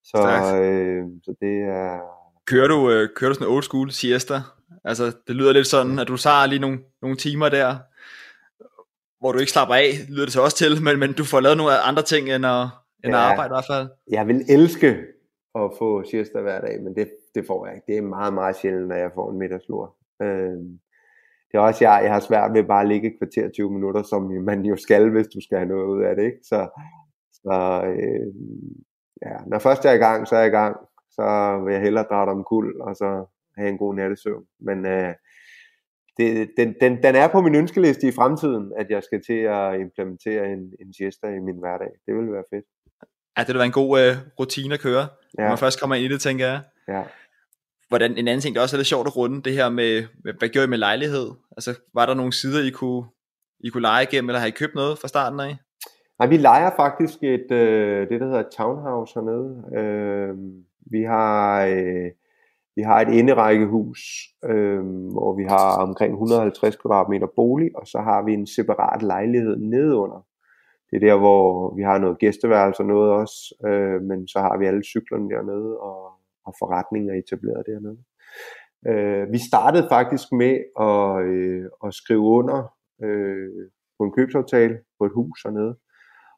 [0.04, 0.18] så,
[0.62, 2.00] øh, så det er...
[2.46, 4.42] Kører du, øh, kører du sådan en old school siesta?
[4.86, 7.78] Altså, det lyder lidt sådan, at du tager lige nogle, nogle timer der,
[9.20, 11.58] hvor du ikke slapper af, lyder det så også til, men, men du får lavet
[11.58, 12.62] nogle andre ting end at,
[13.04, 13.88] end ja, at arbejde i hvert fald.
[14.12, 14.90] Jeg vil elske
[15.56, 17.86] at få siesta hver dag, men det, det får jeg ikke.
[17.88, 19.96] Det er meget, meget sjældent, når jeg får en middagslur.
[20.22, 20.58] Øh,
[21.48, 24.04] det er også, jeg, jeg har svært ved bare at ligge et kvarter 20 minutter,
[24.04, 26.24] som man jo skal, hvis du skal have noget ud af det.
[26.24, 26.38] Ikke?
[26.44, 26.60] Så,
[27.34, 27.56] så
[27.92, 28.28] øh,
[29.26, 30.76] ja, når først jeg er i gang, så er jeg i gang.
[31.12, 31.26] Så
[31.66, 33.26] vil jeg hellere drage om kul, og så
[33.58, 34.46] have en god nattesøvn.
[34.60, 35.14] Men øh,
[36.18, 39.80] det, den, den, den er på min ønskeliste i fremtiden, at jeg skal til at
[39.80, 41.92] implementere en, en siesta i min hverdag.
[42.06, 42.66] Det vil være fedt.
[43.38, 45.08] Ja, det vil være en god øh, rutine at køre,
[45.38, 45.44] ja.
[45.44, 46.62] når man først kommer ind i det, tænker jeg.
[46.88, 47.04] Ja.
[47.90, 50.04] Hvordan, en anden ting, der også er lidt sjovt at runde, det her med,
[50.40, 51.32] hvad gjorde I med lejlighed?
[51.58, 53.04] Altså, var der nogle sider, I kunne,
[53.60, 55.58] I kunne lege igennem, eller har I købt noget fra starten af?
[56.24, 59.50] Nej, vi leger faktisk et, øh, det, der hedder townhouse hernede.
[59.80, 60.36] Øh,
[60.92, 61.66] vi har...
[61.66, 62.12] Øh,
[62.76, 64.00] vi har et inderækkehus,
[64.46, 69.58] øh, hvor vi har omkring 150 kvadratmeter bolig, og så har vi en separat lejlighed
[69.58, 70.26] nedunder.
[70.90, 74.58] Det er der, hvor vi har noget gæsteværelse og noget også, øh, men så har
[74.58, 76.12] vi alle cyklerne dernede og,
[76.46, 78.00] og forretninger etableret dernede.
[78.88, 80.56] Øh, vi startede faktisk med
[80.90, 85.76] at, øh, at skrive under øh, på en købsaftale på et hus hernede,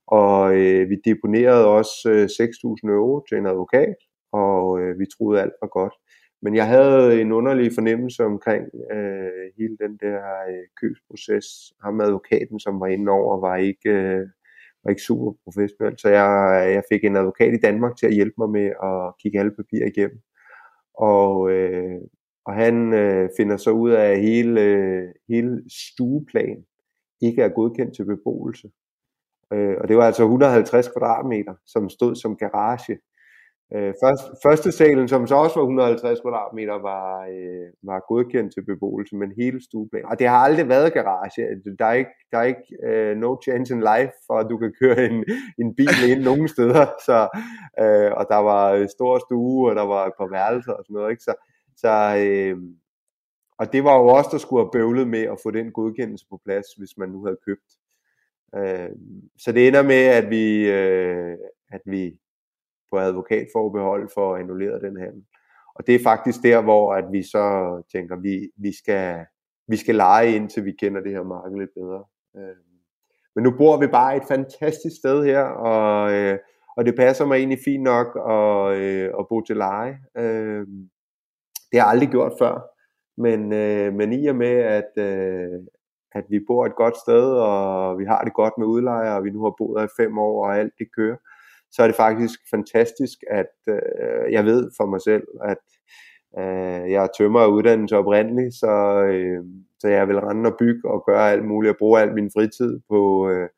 [0.08, 3.96] og øh, vi deponerede også øh, 6.000 euro til en advokat,
[4.32, 5.94] og øh, vi troede alt var godt.
[6.42, 10.18] men jeg havde en underlig fornemmelse omkring øh, hele den der
[10.50, 11.46] øh, købsproces.
[11.84, 14.28] Ham advokaten, som var inde over, var ikke, øh,
[14.84, 16.28] var ikke super professionel, så jeg,
[16.74, 19.88] jeg fik en advokat i Danmark til at hjælpe mig med at kigge alle papirer
[19.88, 20.20] igennem.
[20.98, 22.02] Og, øh,
[22.46, 26.66] og han øh, finder så ud af, at hele, øh, hele stueplan
[27.22, 28.70] ikke er godkendt til beboelse.
[29.54, 32.98] Øh, og det var altså 150 kvadratmeter, som stod som garage.
[33.76, 38.66] Øh, først, første salen, som så også var 150 kvadratmeter, var, øh, var godkendt til
[38.66, 40.06] beboelse, men hele stueplan.
[40.06, 41.42] Og det har aldrig været garage.
[41.80, 44.74] Der er ikke, der er ikke øh, no chance in life, for at du kan
[44.82, 45.26] køre en,
[45.62, 46.86] en bil ind nogen steder.
[47.08, 47.20] Så,
[47.84, 51.12] øh, og der var stor stue, og der var et par værelser og sådan noget.
[51.12, 51.24] Ikke?
[51.24, 51.34] Så,
[51.78, 51.94] så,
[52.26, 52.58] øh,
[53.60, 56.40] og det var jo også der skulle have bøvlet med at få den godkendelse på
[56.46, 57.70] plads, hvis man nu havde købt.
[58.58, 58.90] Øh,
[59.38, 61.38] så det ender med, at vi, øh,
[61.72, 62.18] at vi
[62.92, 65.24] på advokatforbehold for annulleret den handel.
[65.76, 67.46] Og det er faktisk der, hvor at vi så
[67.92, 69.26] tænker, vi, vi, skal,
[69.68, 72.04] vi skal lege ind, til vi kender det her marked lidt bedre.
[72.38, 72.56] Øh,
[73.36, 76.38] men nu bor vi bare et fantastisk sted her, og, øh,
[76.78, 80.00] og det passer mig egentlig fint nok at, øh, at bo til leje.
[80.18, 80.68] Øh,
[81.72, 82.68] det har jeg aldrig gjort før,
[83.18, 85.60] men, øh, men i og med, at, øh,
[86.16, 89.30] at vi bor et godt sted, og vi har det godt med udlejere, og vi
[89.30, 91.18] nu har boet her i fem år, og alt det kører,
[91.72, 95.64] så er det faktisk fantastisk, at øh, jeg ved for mig selv, at
[96.40, 99.44] øh, jeg er tømmer af uddannelse oprindeligt, så, øh,
[99.80, 102.80] så jeg vil rende og bygge og gøre alt muligt, og bruge al min fritid
[102.90, 103.50] på, øh,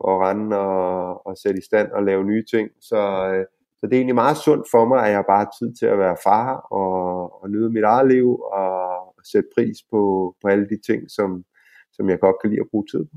[0.00, 2.70] på at rende og, og sætte i stand og lave nye ting.
[2.80, 3.44] Så, øh,
[3.80, 5.98] så det er egentlig meget sundt for mig, at jeg bare har tid til at
[5.98, 10.68] være far og, og nyde mit eget liv og, og sætte pris på, på alle
[10.68, 11.44] de ting, som,
[11.92, 13.16] som jeg godt kan lide at bruge tid på.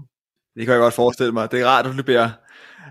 [0.55, 1.51] Det kan jeg godt forestille mig.
[1.51, 2.29] Det er rart, at du bliver,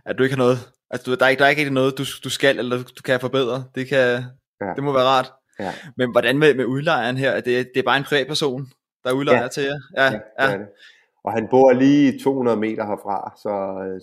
[0.05, 0.59] at du ikke har noget
[0.93, 3.65] Altså, der er ikke, der er ikke noget, du, du skal, eller du kan forbedre.
[3.75, 4.23] Det, kan,
[4.61, 4.73] ja.
[4.77, 5.33] det må være rart.
[5.61, 5.73] Ja.
[5.97, 7.35] Men hvordan med, med udlejeren her?
[7.35, 8.67] Det, det er bare en privatperson,
[9.05, 9.49] der udlejer ja.
[9.49, 9.79] til jer?
[9.97, 10.53] Ja, ja, ja.
[10.53, 10.69] Det det.
[11.25, 13.53] Og han bor lige 200 meter herfra, så,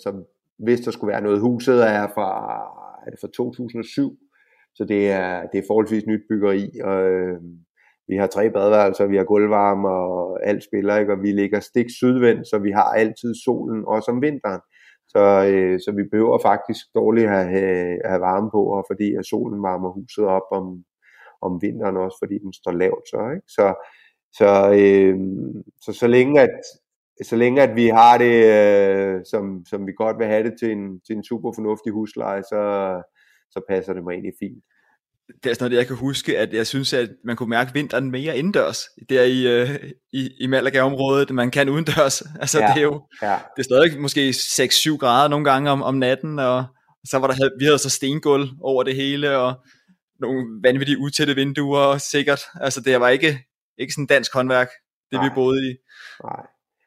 [0.04, 0.24] så
[0.60, 2.30] hvis der skulle være noget, huset er fra,
[3.06, 4.18] er det fra 2007,
[4.76, 7.42] så det er, det er forholdsvis nyt byggeri, og øh,
[8.10, 11.14] vi har tre badeværelser, vi har gulvvarme, og alt spiller, ikke?
[11.14, 14.62] og vi ligger stik sydvendt, så vi har altid solen, også om vinteren.
[15.08, 19.16] Så, øh, så vi behøver faktisk dårligt at have, at have varme på, og fordi
[19.16, 20.84] at solen varmer huset op om,
[21.42, 23.06] om vinteren også, fordi den står lavt.
[23.12, 23.48] Så, ikke?
[23.58, 23.68] så,
[24.38, 24.50] så,
[24.82, 25.18] øh,
[25.82, 26.60] så, så længe at,
[27.24, 30.72] så længe at vi har det, øh, som, som vi godt vil have det til
[30.72, 32.64] en, til en super fornuftig husleje, så,
[33.52, 34.64] så passer det mig egentlig fint
[35.44, 38.12] det er sådan noget, jeg kan huske, at jeg synes, at man kunne mærke vinteren
[38.12, 39.70] mere indendørs, der i, uh,
[40.14, 42.24] i, i Malaga-området, man kan udendørs.
[42.42, 43.38] Altså, ja, det er jo, ja.
[43.56, 46.66] det er stadig måske 6-7 grader nogle gange om, om natten, og
[47.06, 49.54] så var der, vi havde så stengulv over det hele, og
[50.20, 52.42] nogle vanvittige utætte vinduer, sikkert.
[52.62, 53.40] Altså, det var ikke,
[53.78, 54.70] ikke sådan dansk håndværk,
[55.12, 55.30] det Nej.
[55.30, 55.76] vi boede i.
[56.24, 56.46] Nej.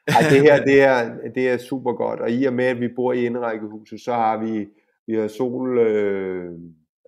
[0.08, 2.88] Ej, det her, det er, det er super godt, og i og med, at vi
[2.96, 4.66] bor i indrækkehuset, så har vi,
[5.06, 6.50] vi har sol, øh,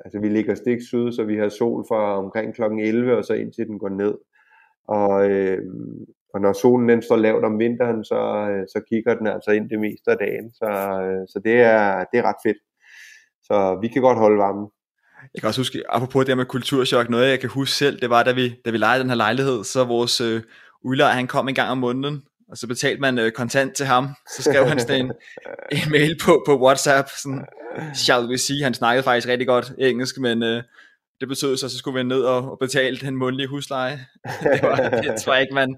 [0.05, 2.63] altså vi ligger stik syd, så vi har sol fra omkring kl.
[2.63, 4.15] 11 og så indtil den går ned.
[4.89, 5.59] Og, øh,
[6.35, 8.21] og når solen den står lavt om vinteren, så,
[8.51, 10.53] øh, så kigger den altså ind det meste af dagen.
[10.55, 10.69] Så,
[11.05, 12.61] øh, så det, er, det er ret fedt.
[13.43, 14.67] Så vi kan godt holde varmen.
[15.35, 18.11] Jeg kan også huske, apropos det her med kulturschok, noget jeg kan huske selv, det
[18.11, 20.43] var, da vi, da vi lejede den her lejlighed, så vores øh,
[20.83, 24.09] udlejer, han kom en gang om måneden, og så betalte man øh, kontant til ham.
[24.37, 25.13] Så skrev han sådan en,
[25.79, 27.45] en mail på, på WhatsApp, sådan,
[27.95, 30.63] shall we see, han snakkede faktisk rigtig godt engelsk, men øh,
[31.21, 33.93] det betød så, at så skulle vi ned og, og betale den mundlige husleje.
[34.53, 35.77] det, var, det tror jeg ikke, man,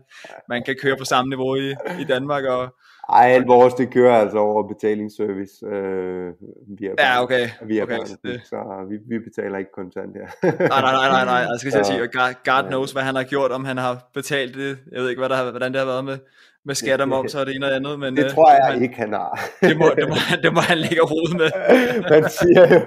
[0.49, 2.45] man kan køre på samme niveau i, i Danmark.
[2.45, 2.75] Og,
[3.13, 6.33] ej, alt vores det kører altså over betalingsservice øh,
[6.79, 7.49] via ja, okay.
[7.67, 8.41] Via okay, det.
[8.45, 8.57] så
[8.91, 10.27] vi, vi betaler ikke kontant her.
[10.69, 11.35] nej, nej, nej, nej, nej.
[11.51, 14.79] Jeg skal sige, God, God knows, hvad han har gjort, om han har betalt det.
[14.93, 16.19] Jeg ved ikke, hvad der har, hvordan det har været med,
[16.67, 17.95] med skat og moms og det ene og andet.
[18.01, 19.33] Men, det øh, tror jeg han, ikke, han har.
[19.69, 21.51] det, må, det, må, det må han lægge hovedet med.
[22.15, 22.79] man, siger jo,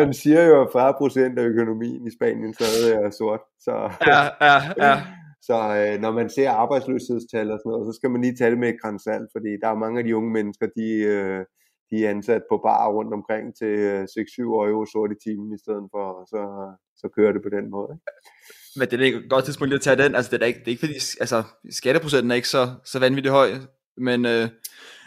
[0.00, 3.42] man siger jo, at 40% af økonomien i Spanien stadig er sort.
[3.66, 3.74] Så.
[4.12, 4.94] Ja, ja, ja.
[5.48, 8.68] Så øh, når man ser arbejdsløshedstal og sådan noget, så skal man lige det med
[8.68, 11.40] et kransalt, fordi der er mange af de unge mennesker, de, øh,
[11.90, 15.62] de er ansat på bar rundt omkring til 6-7 øh, euro sort i timen i
[15.64, 16.42] stedet for, og så,
[17.00, 17.90] så kører det på den måde.
[17.94, 18.06] Ikke?
[18.76, 20.14] Men det er ikke et godt tidspunkt lige at tage den.
[20.14, 23.32] Altså, det er, ikke, det er ikke fordi, altså, skatteprocenten er ikke så, så vanvittigt
[23.32, 23.50] høj,
[23.96, 24.48] men, øh,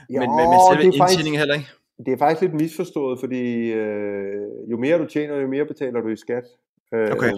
[0.10, 1.70] jo, men, men, men selve indtjeningen heller ikke.
[2.06, 6.08] Det er faktisk lidt misforstået, fordi øh, jo mere du tjener, jo mere betaler du
[6.08, 6.44] i skat.
[6.94, 7.32] Øh, okay.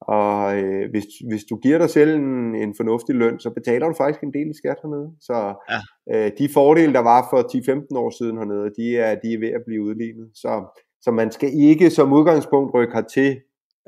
[0.00, 3.94] Og øh, hvis, hvis du giver dig selv en, en fornuftig løn, så betaler du
[3.94, 5.10] faktisk en del i skat hernede.
[5.20, 5.80] Så ja.
[6.26, 7.40] øh, de fordele, der var for
[7.92, 10.30] 10-15 år siden hernede, de er, de er ved at blive udlignet.
[10.34, 13.40] Så, så man skal ikke som udgangspunkt rykke hertil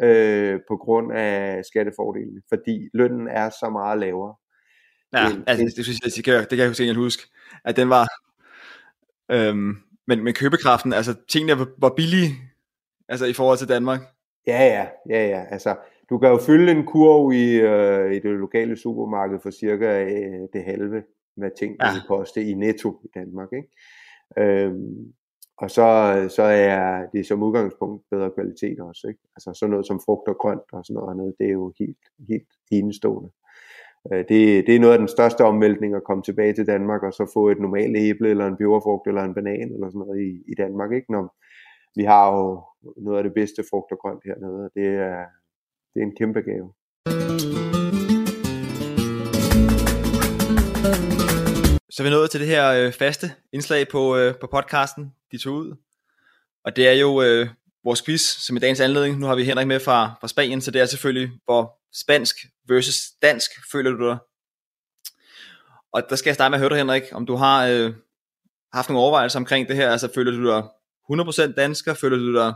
[0.02, 4.34] øh, på grund af skattefordelene, fordi lønnen er så meget lavere.
[5.12, 7.22] Ja, det, altså, det, synes jeg, det kan, det kan jeg jo huske,
[7.64, 8.08] at den var,
[9.30, 9.76] øhm,
[10.06, 12.30] men, men købekraften, altså tingene var, var billige,
[13.08, 14.00] altså i forhold til Danmark.
[14.46, 15.76] Ja, ja, ja, ja, altså
[16.10, 20.48] du kan jo fylde en kurv i, øh, i det lokale supermarked for cirka øh,
[20.52, 21.02] det halve,
[21.36, 21.88] hvad ting ja.
[22.08, 23.68] koste i netto i Danmark, ikke?
[24.38, 25.12] Øhm,
[25.58, 25.86] og så,
[26.36, 29.20] så er det som udgangspunkt bedre kvalitet også, ikke?
[29.36, 32.02] Altså sådan noget som frugt og grønt og sådan noget andet, det er jo helt,
[32.28, 33.30] helt enestående.
[34.12, 37.12] Øh, det, det er noget af den største omvæltning at komme tilbage til Danmark og
[37.12, 40.30] så få et normalt æble eller en peberfrugt eller en banan eller sådan noget i,
[40.52, 41.12] i Danmark, ikke?
[41.12, 41.36] Når
[41.96, 42.62] vi har jo
[42.96, 45.24] noget af det bedste frugt og grønt hernede, og det er,
[45.92, 46.72] det er en kæmpe gave.
[51.90, 55.38] Så er vi nået til det her øh, faste indslag på, øh, på podcasten, de
[55.38, 55.76] tog ud.
[56.64, 57.48] Og det er jo øh,
[57.84, 59.18] vores quiz, som i dagens anledning.
[59.18, 62.36] Nu har vi Henrik med fra, fra Spanien, så det er selvfølgelig, hvor spansk
[62.68, 64.18] versus dansk føler du dig.
[65.92, 67.94] Og der skal jeg starte med at høre dig, Henrik, om du har øh,
[68.72, 69.90] haft nogle overvejelser omkring det her.
[69.90, 70.62] Altså føler du dig
[71.50, 71.94] 100% dansker?
[71.94, 72.54] Føler du dig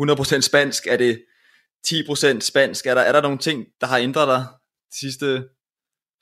[0.00, 0.86] 100% spansk?
[0.86, 1.24] Er det
[1.86, 2.86] 10% spansk?
[2.86, 4.46] Er der, er der nogle ting, der har ændret dig
[4.92, 5.48] de sidste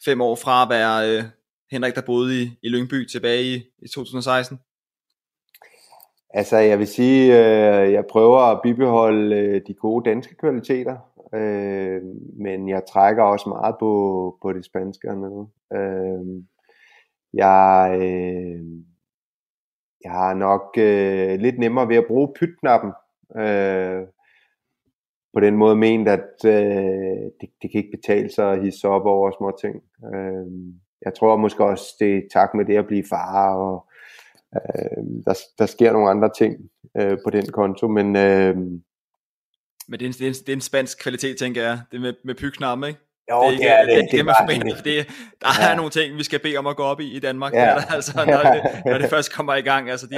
[0.04, 1.24] fem år fra at være øh,
[1.70, 4.58] Henrik, der boede i, i Lyngby tilbage i, i 2016?
[6.34, 10.96] Altså, jeg vil sige, øh, jeg prøver at bibeholde øh, de gode danske kvaliteter,
[11.34, 12.02] øh,
[12.36, 15.46] men jeg trækker også meget på, på det spanske hernede.
[15.72, 16.42] Øh,
[17.34, 18.64] jeg, øh,
[20.04, 22.92] jeg har nok øh, lidt nemmere ved at bruge pytknappen.
[23.36, 24.02] Øh,
[25.32, 29.06] på den måde ment, at øh, det, det kan ikke betale sig at hisse op
[29.06, 29.82] over små ting.
[30.14, 30.46] Øh,
[31.04, 33.89] jeg tror måske også, det er tak med det at blive far, og
[34.56, 36.56] øh, der, der sker nogle andre ting
[36.96, 38.16] øh, på den konto, men...
[38.16, 38.56] Øh,
[39.88, 42.00] men det er, en, det, er en, det er en spansk kvalitet, tænker jeg, det
[42.00, 43.00] med, med pyknappen, ikke?
[43.30, 44.08] Jo, det er, det, er det.
[44.12, 45.06] Det, det, det, det, det,
[45.40, 45.70] der ja.
[45.70, 47.58] er nogle ting, vi skal bede om at gå op i i Danmark, ja.
[47.60, 49.90] der, altså, når, det, når det først kommer i gang.
[49.90, 50.16] Altså, de,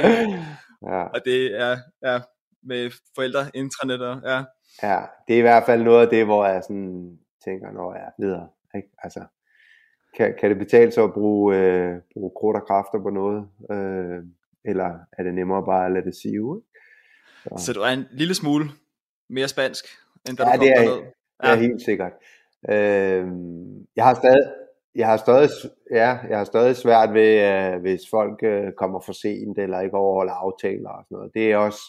[0.89, 1.03] ja.
[1.03, 1.77] Og det er
[2.07, 2.21] ja,
[2.63, 4.43] med forældre, intranet og ja.
[4.83, 8.03] Ja, det er i hvert fald noget af det, hvor jeg sådan tænker, når jeg
[8.03, 8.49] er videre.
[8.77, 8.89] Ikke?
[9.03, 9.21] Altså,
[10.17, 13.49] kan, kan det betale sig at bruge, øh, bruge krudt og kræfter på noget?
[13.71, 14.23] Øh,
[14.65, 16.63] eller er det nemmere bare at lade det sive?
[17.43, 17.65] Så.
[17.65, 18.65] så du er en lille smule
[19.31, 19.85] mere spansk,
[20.29, 21.03] end da ja, du kom det er, derned?
[21.43, 22.13] Ja, det er helt sikkert.
[22.71, 23.27] Øh,
[23.97, 24.43] jeg har stadig,
[24.95, 25.51] jeg har stadig,
[25.91, 27.33] ja, jeg har stadig svært ved,
[27.75, 31.35] uh, hvis folk uh, kommer for sent, eller ikke overholder aftaler og sådan noget.
[31.35, 31.83] Det er også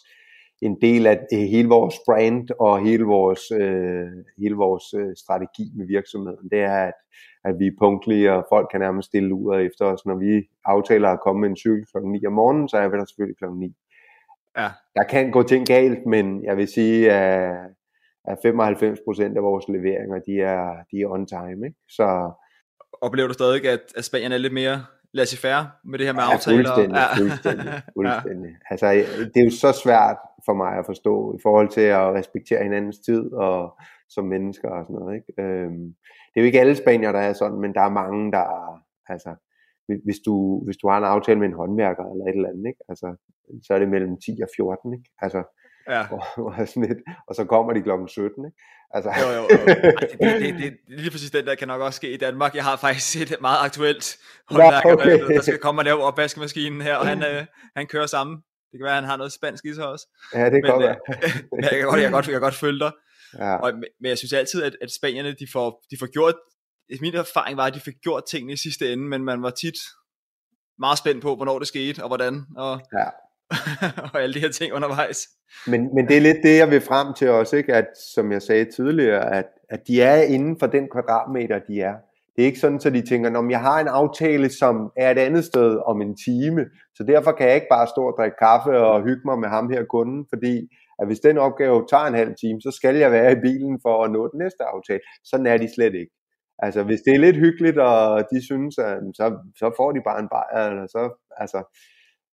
[0.61, 4.07] en del af hele vores brand og hele vores, uh,
[4.37, 6.49] hele vores uh, strategi med virksomheden.
[6.49, 6.99] Det er, at
[7.45, 10.05] at vi er punktlige, og folk kan nærmest stille ud efter os.
[10.05, 11.97] Når vi aftaler at komme med en cykel kl.
[12.05, 13.45] 9 om morgenen, så er vi der selvfølgelig kl.
[13.45, 13.75] 9.
[14.57, 14.69] Ja.
[14.95, 17.55] Der kan gå ting galt, men jeg vil sige, at,
[18.25, 21.65] at 95% af vores leveringer, de er, de er on time.
[21.67, 21.79] Ikke?
[21.89, 22.31] Så,
[23.01, 26.33] Oplever du stadig, at, at Spanien er lidt mere laissez-faire med det her med ja,
[26.33, 26.57] aftaler?
[26.57, 27.81] Fuldstændig, ja, fuldstændig.
[27.97, 28.51] fuldstændig.
[28.51, 28.65] ja.
[28.69, 28.87] Altså,
[29.33, 32.99] det er jo så svært for mig at forstå i forhold til at respektere hinandens
[32.99, 33.79] tid og
[34.09, 35.15] som mennesker og sådan noget.
[35.15, 35.41] Ikke?
[35.41, 35.95] Øhm,
[36.33, 38.83] det er jo ikke alle spanier, der er sådan, men der er mange, der er,
[39.09, 39.35] altså,
[40.05, 42.83] hvis du, hvis du har en aftale med en håndværker eller et eller andet, ikke?
[42.89, 43.15] Altså,
[43.65, 45.09] så er det mellem 10 og 14, ikke?
[45.21, 45.41] Altså,
[45.89, 46.01] ja.
[46.15, 48.57] og, og, sådan lidt, og så kommer de klokken 17, ikke?
[48.95, 49.09] Altså.
[49.21, 49.57] Jo, jo, jo.
[49.71, 52.55] Ej, det, det, det, det, lige præcis den der kan nok også ske i Danmark.
[52.55, 54.17] Jeg har faktisk et meget aktuelt
[54.49, 55.35] håndværker, okay.
[55.35, 58.37] der skal komme og lave opvaskemaskinen her, og han, øh, han kører sammen.
[58.73, 60.07] Det kan være, at han har noget spansk i sig også.
[60.35, 60.95] Ja, det kan men, være.
[61.09, 62.91] Øh, jeg, kan godt, jeg, kan godt, jeg kan godt følge dig.
[63.39, 63.55] Ja.
[63.55, 66.35] Og, men jeg synes altid, at, at spanierne, de får, de får gjort,
[67.01, 69.79] min erfaring var, at de fik gjort tingene i sidste ende, men man var tit
[70.79, 73.05] meget spændt på, hvornår det skete, og hvordan, og, ja.
[74.13, 75.29] og alle de her ting undervejs.
[75.67, 77.73] Men, men det er lidt det, jeg vil frem til også, ikke?
[77.73, 81.95] at som jeg sagde tidligere, at, at de er inden for den kvadratmeter, de er.
[82.35, 85.17] Det er ikke sådan, at de tænker, om jeg har en aftale, som er et
[85.17, 86.65] andet sted om en time,
[86.95, 89.69] så derfor kan jeg ikke bare stå og drikke kaffe og hygge mig med ham
[89.69, 90.55] her kunden, fordi
[90.99, 94.03] at hvis den opgave tager en halv time, så skal jeg være i bilen for
[94.03, 94.99] at nå den næste aftale.
[95.23, 96.13] Sådan er de slet ikke.
[96.59, 99.25] Altså, hvis det er lidt hyggeligt, og de synes, at så,
[99.55, 101.03] så får de bare en bajer, eller så,
[101.37, 101.59] altså,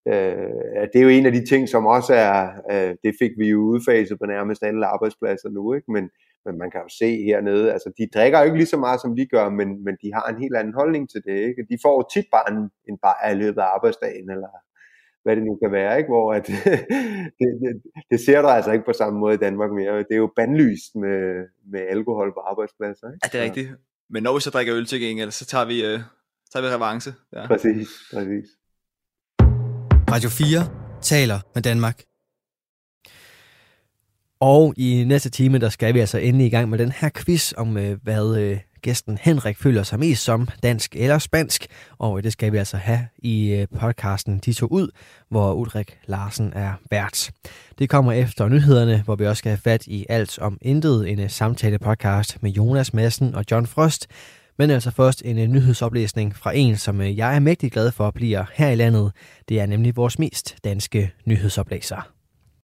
[0.09, 3.49] øh, det er jo en af de ting, som også er, øh, det fik vi
[3.49, 5.93] jo udfaset på nærmest alle arbejdspladser nu, ikke?
[5.93, 6.11] Men,
[6.47, 9.17] men man kan jo se hernede, altså de drikker jo ikke lige så meget, som
[9.17, 11.67] vi gør, men, men de har en helt anden holdning til det, ikke?
[11.71, 14.51] De får tit bare en, en bajer i løbet af arbejdsdagen, eller
[15.23, 16.09] hvad det nu kan være, ikke?
[16.09, 16.47] hvor at,
[17.39, 17.71] det, det,
[18.11, 19.99] det ser du altså ikke på samme måde i Danmark mere.
[19.99, 21.19] Det er jo bandlyst med,
[21.73, 23.07] med alkohol på arbejdspladser.
[23.07, 23.21] Ikke?
[23.25, 23.71] Ja, det er rigtigt.
[24.11, 26.01] Men når vi så drikker øl til gengæld, så tager vi, øh,
[26.53, 27.13] tager vi revanche.
[27.33, 27.47] Ja.
[27.47, 28.47] Præcis, præcis.
[30.15, 32.10] Radio 4 taler med Danmark.
[34.41, 37.53] Og i næste time, der skal vi altså endelig i gang med den her quiz
[37.57, 41.67] om, øh, hvad øh, gæsten Henrik føler sig mest som, dansk eller spansk.
[41.99, 44.89] Og øh, det skal vi altså have i podcasten De to ud,
[45.29, 47.31] hvor Ulrik Larsen er vært.
[47.79, 51.29] Det kommer efter nyhederne, hvor vi også skal have fat i alt om intet, en
[51.29, 54.07] samtale podcast med Jonas Madsen og John Frost.
[54.59, 58.69] Men altså først en nyhedsoplæsning fra en, som jeg er mægtig glad for bliver her
[58.69, 59.13] i landet.
[59.49, 62.20] Det er nemlig vores mest danske nyhedsoplæser.